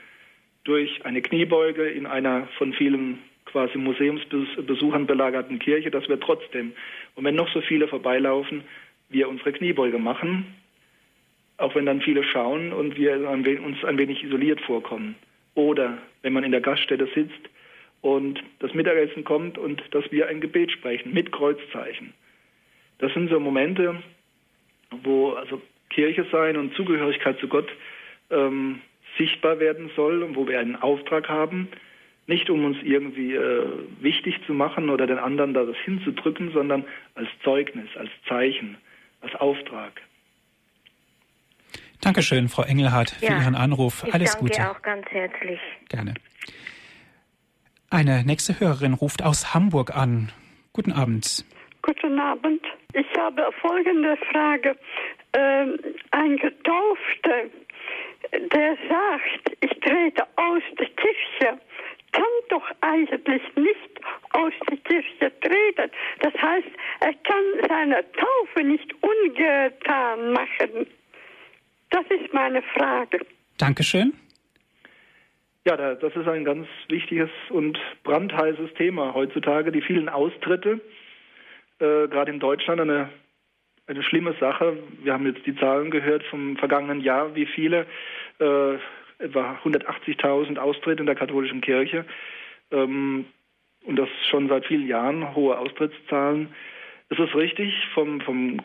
[0.64, 3.20] Durch eine Kniebeuge in einer von vielen
[3.54, 6.72] quasi Museumsbesuchern belagerten Kirche, dass wir trotzdem,
[7.14, 8.64] und wenn noch so viele vorbeilaufen,
[9.10, 10.56] wir unsere Kniebeuge machen,
[11.58, 13.14] auch wenn dann viele schauen und wir
[13.62, 15.14] uns ein wenig isoliert vorkommen.
[15.54, 17.48] Oder wenn man in der Gaststätte sitzt
[18.00, 22.12] und das Mittagessen kommt und dass wir ein Gebet sprechen mit Kreuzzeichen.
[22.98, 24.02] Das sind so Momente,
[25.04, 27.70] wo also Kirche sein und Zugehörigkeit zu Gott
[28.30, 28.80] ähm,
[29.16, 31.68] sichtbar werden soll und wo wir einen Auftrag haben,
[32.26, 33.66] nicht um uns irgendwie äh,
[34.00, 38.76] wichtig zu machen oder den anderen da das hinzudrücken, sondern als Zeugnis, als Zeichen,
[39.20, 40.00] als Auftrag.
[42.00, 44.04] Dankeschön, Frau Engelhardt, für ja, Ihren Anruf.
[44.12, 44.70] Alles danke Gute.
[44.70, 45.60] auch ganz herzlich.
[45.88, 46.14] Gerne.
[47.90, 50.32] Eine nächste Hörerin ruft aus Hamburg an.
[50.72, 51.44] Guten Abend.
[51.82, 52.62] Guten Abend.
[52.92, 54.76] Ich habe folgende Frage.
[55.32, 55.78] Ähm,
[56.10, 57.44] ein Getaufter,
[58.32, 61.60] der sagt, ich trete aus der Kirche,
[62.14, 64.00] kann doch eigentlich nicht
[64.30, 65.90] aus der Kirche treten.
[66.20, 66.68] Das heißt,
[67.00, 70.86] er kann seine Taufe nicht ungetan machen.
[71.90, 73.20] Das ist meine Frage.
[73.58, 74.12] Dankeschön.
[75.66, 79.72] Ja, das ist ein ganz wichtiges und brandheißes Thema heutzutage.
[79.72, 80.80] Die vielen Austritte,
[81.78, 83.08] äh, gerade in Deutschland, eine,
[83.86, 84.76] eine schlimme Sache.
[85.02, 87.86] Wir haben jetzt die Zahlen gehört vom vergangenen Jahr, wie viele,
[88.40, 88.76] äh,
[89.18, 92.04] etwa 180.000 Austritte in der katholischen Kirche.
[92.70, 93.26] Ähm,
[93.84, 96.48] und das schon seit vielen Jahren, hohe Austrittszahlen.
[97.10, 98.60] Es ist richtig, vom, vom,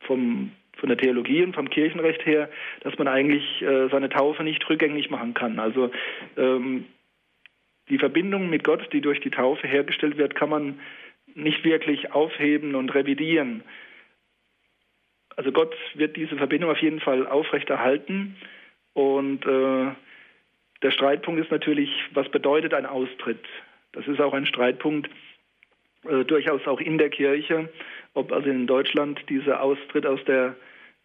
[0.00, 2.50] vom von der Theologie und vom Kirchenrecht her,
[2.80, 5.58] dass man eigentlich äh, seine Taufe nicht rückgängig machen kann.
[5.58, 5.90] Also
[6.36, 6.84] ähm,
[7.88, 10.80] die Verbindung mit Gott, die durch die Taufe hergestellt wird, kann man
[11.34, 13.62] nicht wirklich aufheben und revidieren.
[15.36, 18.36] Also Gott wird diese Verbindung auf jeden Fall aufrechterhalten
[18.96, 19.92] und äh,
[20.82, 23.44] der Streitpunkt ist natürlich, was bedeutet ein Austritt?
[23.92, 25.08] Das ist auch ein Streitpunkt
[26.08, 27.68] äh, durchaus auch in der Kirche
[28.16, 30.56] ob also in Deutschland dieser Austritt aus der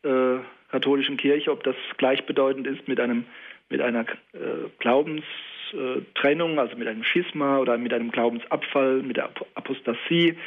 [0.04, 0.38] äh,
[0.72, 3.26] katholischen Kirche, ob das gleichbedeutend ist mit einem
[3.70, 4.02] mit einer
[4.34, 10.38] äh, Glaubenstrennung, also mit einem Schisma oder mit einem Glaubensabfall, mit der Apostasie.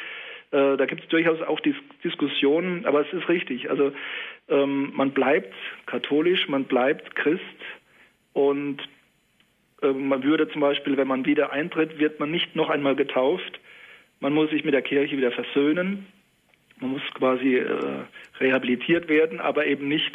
[0.50, 3.70] Äh, da gibt es durchaus auch Dis Diskussionen, aber es ist richtig.
[3.70, 3.92] Also
[4.48, 5.54] ähm, man bleibt
[5.86, 7.42] katholisch, man bleibt Christ
[8.32, 8.82] und
[9.82, 13.60] äh, man würde zum Beispiel, wenn man wieder eintritt, wird man nicht noch einmal getauft.
[14.20, 16.06] Man muss sich mit der Kirche wieder versöhnen.
[16.80, 18.04] Man muss quasi äh,
[18.40, 20.14] rehabilitiert werden, aber eben nicht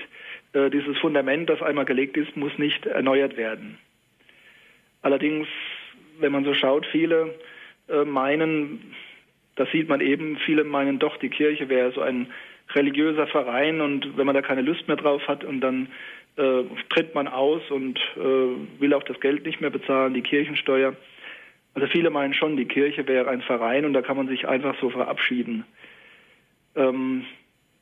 [0.54, 3.78] äh, dieses Fundament, das einmal gelegt ist, muss nicht erneuert werden.
[5.02, 5.48] Allerdings,
[6.20, 7.34] wenn man so schaut, viele
[7.88, 8.94] äh, meinen,
[9.56, 12.28] das sieht man eben, viele meinen doch, die Kirche wäre so ein
[12.74, 15.88] religiöser Verein und wenn man da keine Lust mehr drauf hat und dann
[16.36, 20.96] äh, tritt man aus und äh, will auch das Geld nicht mehr bezahlen, die Kirchensteuer.
[21.74, 24.76] Also viele meinen schon, die Kirche wäre ein Verein und da kann man sich einfach
[24.80, 25.66] so verabschieden.
[26.76, 27.26] Ähm,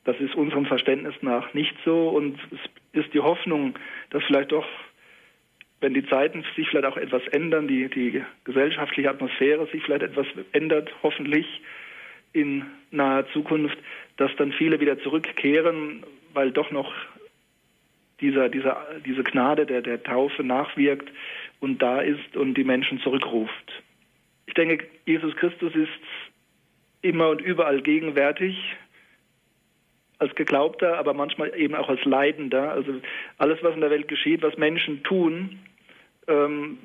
[0.04, 3.74] das ist unserem Verständnis nach nicht so und es ist die Hoffnung,
[4.10, 4.66] dass vielleicht doch,
[5.80, 10.26] wenn die Zeiten sich vielleicht auch etwas ändern, die, die gesellschaftliche Atmosphäre sich vielleicht etwas
[10.52, 11.46] ändert, hoffentlich
[12.32, 13.76] in naher Zukunft,
[14.18, 16.04] dass dann viele wieder zurückkehren,
[16.34, 16.92] weil doch noch
[18.20, 21.08] dieser, dieser, diese Gnade der, der Taufe nachwirkt
[21.60, 23.82] und da ist und die Menschen zurückruft.
[24.46, 25.88] Ich denke, Jesus Christus ist
[27.00, 28.56] immer und überall gegenwärtig
[30.18, 32.72] als Geglaubter, aber manchmal eben auch als Leidender.
[32.72, 33.00] Also
[33.38, 35.60] alles, was in der Welt geschieht, was Menschen tun,
[36.26, 36.78] ähm,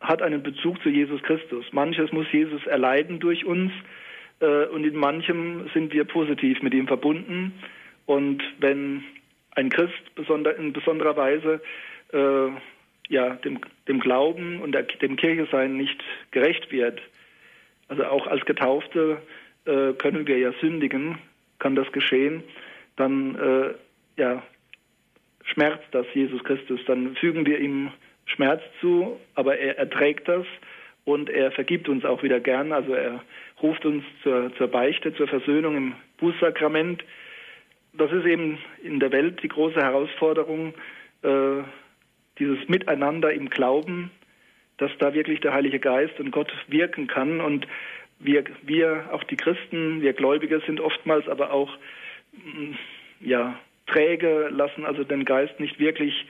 [0.00, 1.64] hat einen Bezug zu Jesus Christus.
[1.70, 3.70] Manches muss Jesus erleiden durch uns
[4.42, 7.54] äh, und in manchem sind wir positiv mit ihm verbunden.
[8.06, 9.04] Und wenn
[9.52, 11.62] ein Christ besonder, in besonderer Weise
[12.12, 12.48] äh,
[13.08, 17.00] ja, dem, dem Glauben und der, dem Kirchesein nicht gerecht wird,
[17.88, 19.22] also auch als Getaufte
[19.64, 21.18] äh, können wir ja sündigen,
[21.58, 22.42] kann das geschehen,
[22.96, 23.74] dann äh,
[24.16, 24.42] ja,
[25.44, 26.80] schmerzt das Jesus Christus.
[26.86, 27.90] Dann fügen wir ihm
[28.26, 30.46] Schmerz zu, aber er erträgt das
[31.04, 32.72] und er vergibt uns auch wieder gern.
[32.72, 33.22] Also er
[33.62, 37.04] ruft uns zur, zur Beichte, zur Versöhnung im Bußsakrament.
[37.92, 40.74] Das ist eben in der Welt die große Herausforderung,
[41.22, 41.62] äh,
[42.38, 44.10] dieses Miteinander im Glauben,
[44.78, 47.40] dass da wirklich der Heilige Geist und Gott wirken kann.
[47.40, 47.66] Und
[48.18, 51.76] wir, wir auch die Christen, wir Gläubige sind oftmals aber auch
[52.32, 52.72] mm,
[53.20, 56.26] ja, träge, lassen also den Geist nicht wirklich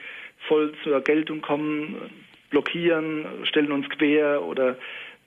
[0.49, 2.11] voll zur Geltung kommen,
[2.51, 4.76] blockieren, stellen uns quer oder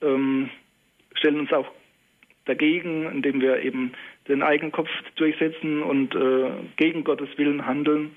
[0.02, 0.50] ähm,
[1.14, 1.70] stellen uns auch
[2.46, 3.92] dagegen, indem wir eben
[4.28, 8.16] den Eigenkopf durchsetzen und äh, gegen Gottes Willen handeln.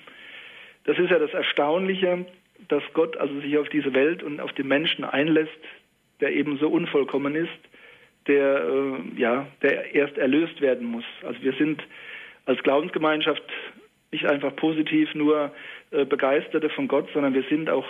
[0.86, 2.26] Das ist ja das Erstaunliche,
[2.68, 5.52] dass Gott also sich auf diese Welt und auf den Menschen einlässt,
[6.22, 7.50] der eben so unvollkommen ist,
[8.28, 11.06] der äh, ja, der erst erlöst werden muss.
[11.24, 11.82] Also wir sind
[12.46, 13.44] als Glaubensgemeinschaft
[14.12, 15.52] nicht einfach positiv nur
[15.92, 17.86] äh, Begeisterte von Gott, sondern wir sind auch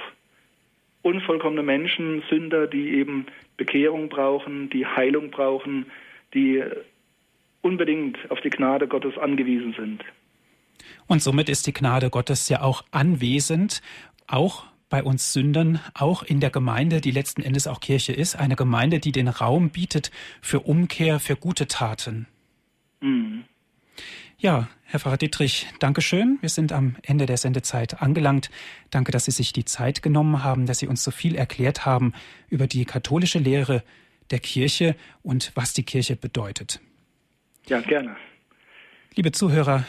[1.01, 3.25] unvollkommene Menschen, Sünder, die eben
[3.57, 5.85] Bekehrung brauchen, die Heilung brauchen,
[6.33, 6.63] die
[7.61, 10.03] unbedingt auf die Gnade Gottes angewiesen sind.
[11.07, 13.81] Und somit ist die Gnade Gottes ja auch anwesend,
[14.27, 18.55] auch bei uns Sündern, auch in der Gemeinde, die letzten Endes auch Kirche ist, eine
[18.55, 20.11] Gemeinde, die den Raum bietet
[20.41, 22.27] für Umkehr, für gute Taten.
[23.01, 23.43] Mhm.
[24.39, 26.37] Ja, Herr Pfarrer Dietrich, Dankeschön.
[26.41, 28.49] Wir sind am Ende der Sendezeit angelangt.
[28.89, 32.13] Danke, dass Sie sich die Zeit genommen haben, dass Sie uns so viel erklärt haben
[32.47, 33.83] über die katholische Lehre
[34.31, 36.79] der Kirche und was die Kirche bedeutet.
[37.67, 38.15] Ja, gerne.
[39.15, 39.85] Liebe Zuhörer,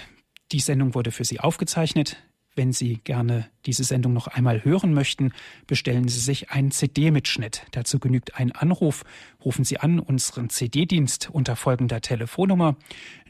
[0.52, 2.16] die Sendung wurde für Sie aufgezeichnet.
[2.56, 5.30] Wenn Sie gerne diese Sendung noch einmal hören möchten,
[5.68, 7.64] bestellen Sie sich einen CD-Mitschnitt.
[7.70, 9.04] Dazu genügt ein Anruf.
[9.44, 12.74] Rufen Sie an unseren CD-Dienst unter folgender Telefonnummer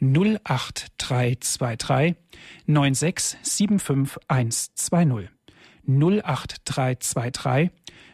[0.01, 2.15] 08323
[2.67, 5.27] 9675120.
[5.87, 7.69] 08323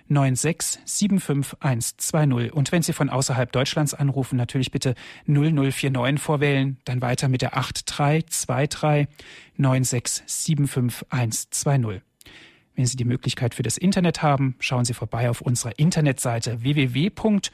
[0.10, 2.52] 9675120.
[2.52, 4.96] Und wenn Sie von außerhalb Deutschlands anrufen, natürlich bitte
[5.26, 9.10] 0049 vorwählen, dann weiter mit der 8323
[9.58, 12.02] 9675120.
[12.76, 17.52] Wenn Sie die Möglichkeit für das Internet haben, schauen Sie vorbei auf unserer Internetseite www.horeb.org.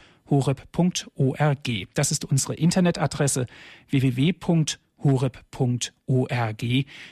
[1.94, 3.46] Das ist unsere Internetadresse
[3.90, 6.64] www.horeb.org horeb.org.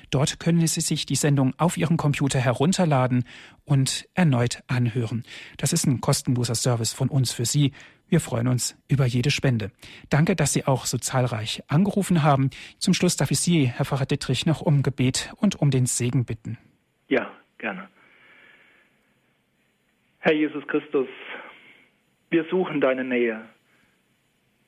[0.09, 3.25] Dort können Sie sich die Sendung auf Ihrem Computer herunterladen
[3.65, 5.23] und erneut anhören.
[5.57, 7.71] Das ist ein kostenloser Service von uns für Sie.
[8.07, 9.71] Wir freuen uns über jede Spende.
[10.09, 12.49] Danke, dass Sie auch so zahlreich angerufen haben.
[12.77, 16.25] Zum Schluss darf ich Sie, Herr Pfarrer Dittrich, noch um Gebet und um den Segen
[16.25, 16.57] bitten.
[17.07, 17.87] Ja, gerne.
[20.19, 21.07] Herr Jesus Christus,
[22.29, 23.41] wir suchen deine Nähe.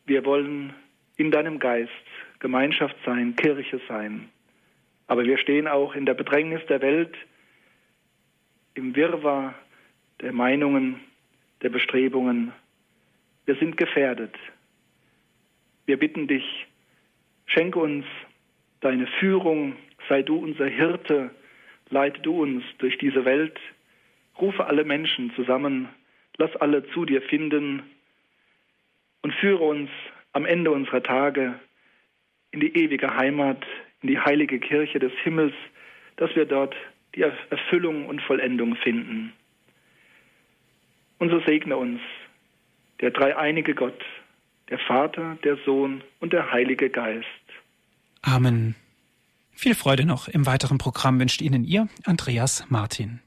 [0.05, 0.73] Wir wollen
[1.17, 1.91] in deinem Geist
[2.43, 4.29] Gemeinschaft sein, Kirche sein.
[5.07, 7.15] Aber wir stehen auch in der Bedrängnis der Welt,
[8.73, 9.55] im Wirrwarr
[10.19, 10.99] der Meinungen,
[11.61, 12.51] der Bestrebungen.
[13.45, 14.35] Wir sind gefährdet.
[15.85, 16.67] Wir bitten dich,
[17.45, 18.05] schenke uns
[18.81, 19.77] deine Führung,
[20.09, 21.31] sei du unser Hirte,
[21.91, 23.57] leite du uns durch diese Welt,
[24.37, 25.87] rufe alle Menschen zusammen,
[26.35, 27.83] lass alle zu dir finden
[29.21, 29.89] und führe uns
[30.33, 31.57] am Ende unserer Tage
[32.53, 33.65] in die ewige Heimat,
[34.01, 35.53] in die heilige Kirche des Himmels,
[36.15, 36.75] dass wir dort
[37.15, 39.33] die Erfüllung und Vollendung finden.
[41.17, 41.99] Und so segne uns
[43.01, 43.99] der dreieinige Gott,
[44.69, 47.27] der Vater, der Sohn und der Heilige Geist.
[48.21, 48.75] Amen.
[49.51, 53.19] Viel Freude noch im weiteren Programm wünscht Ihnen Ihr Andreas Martin.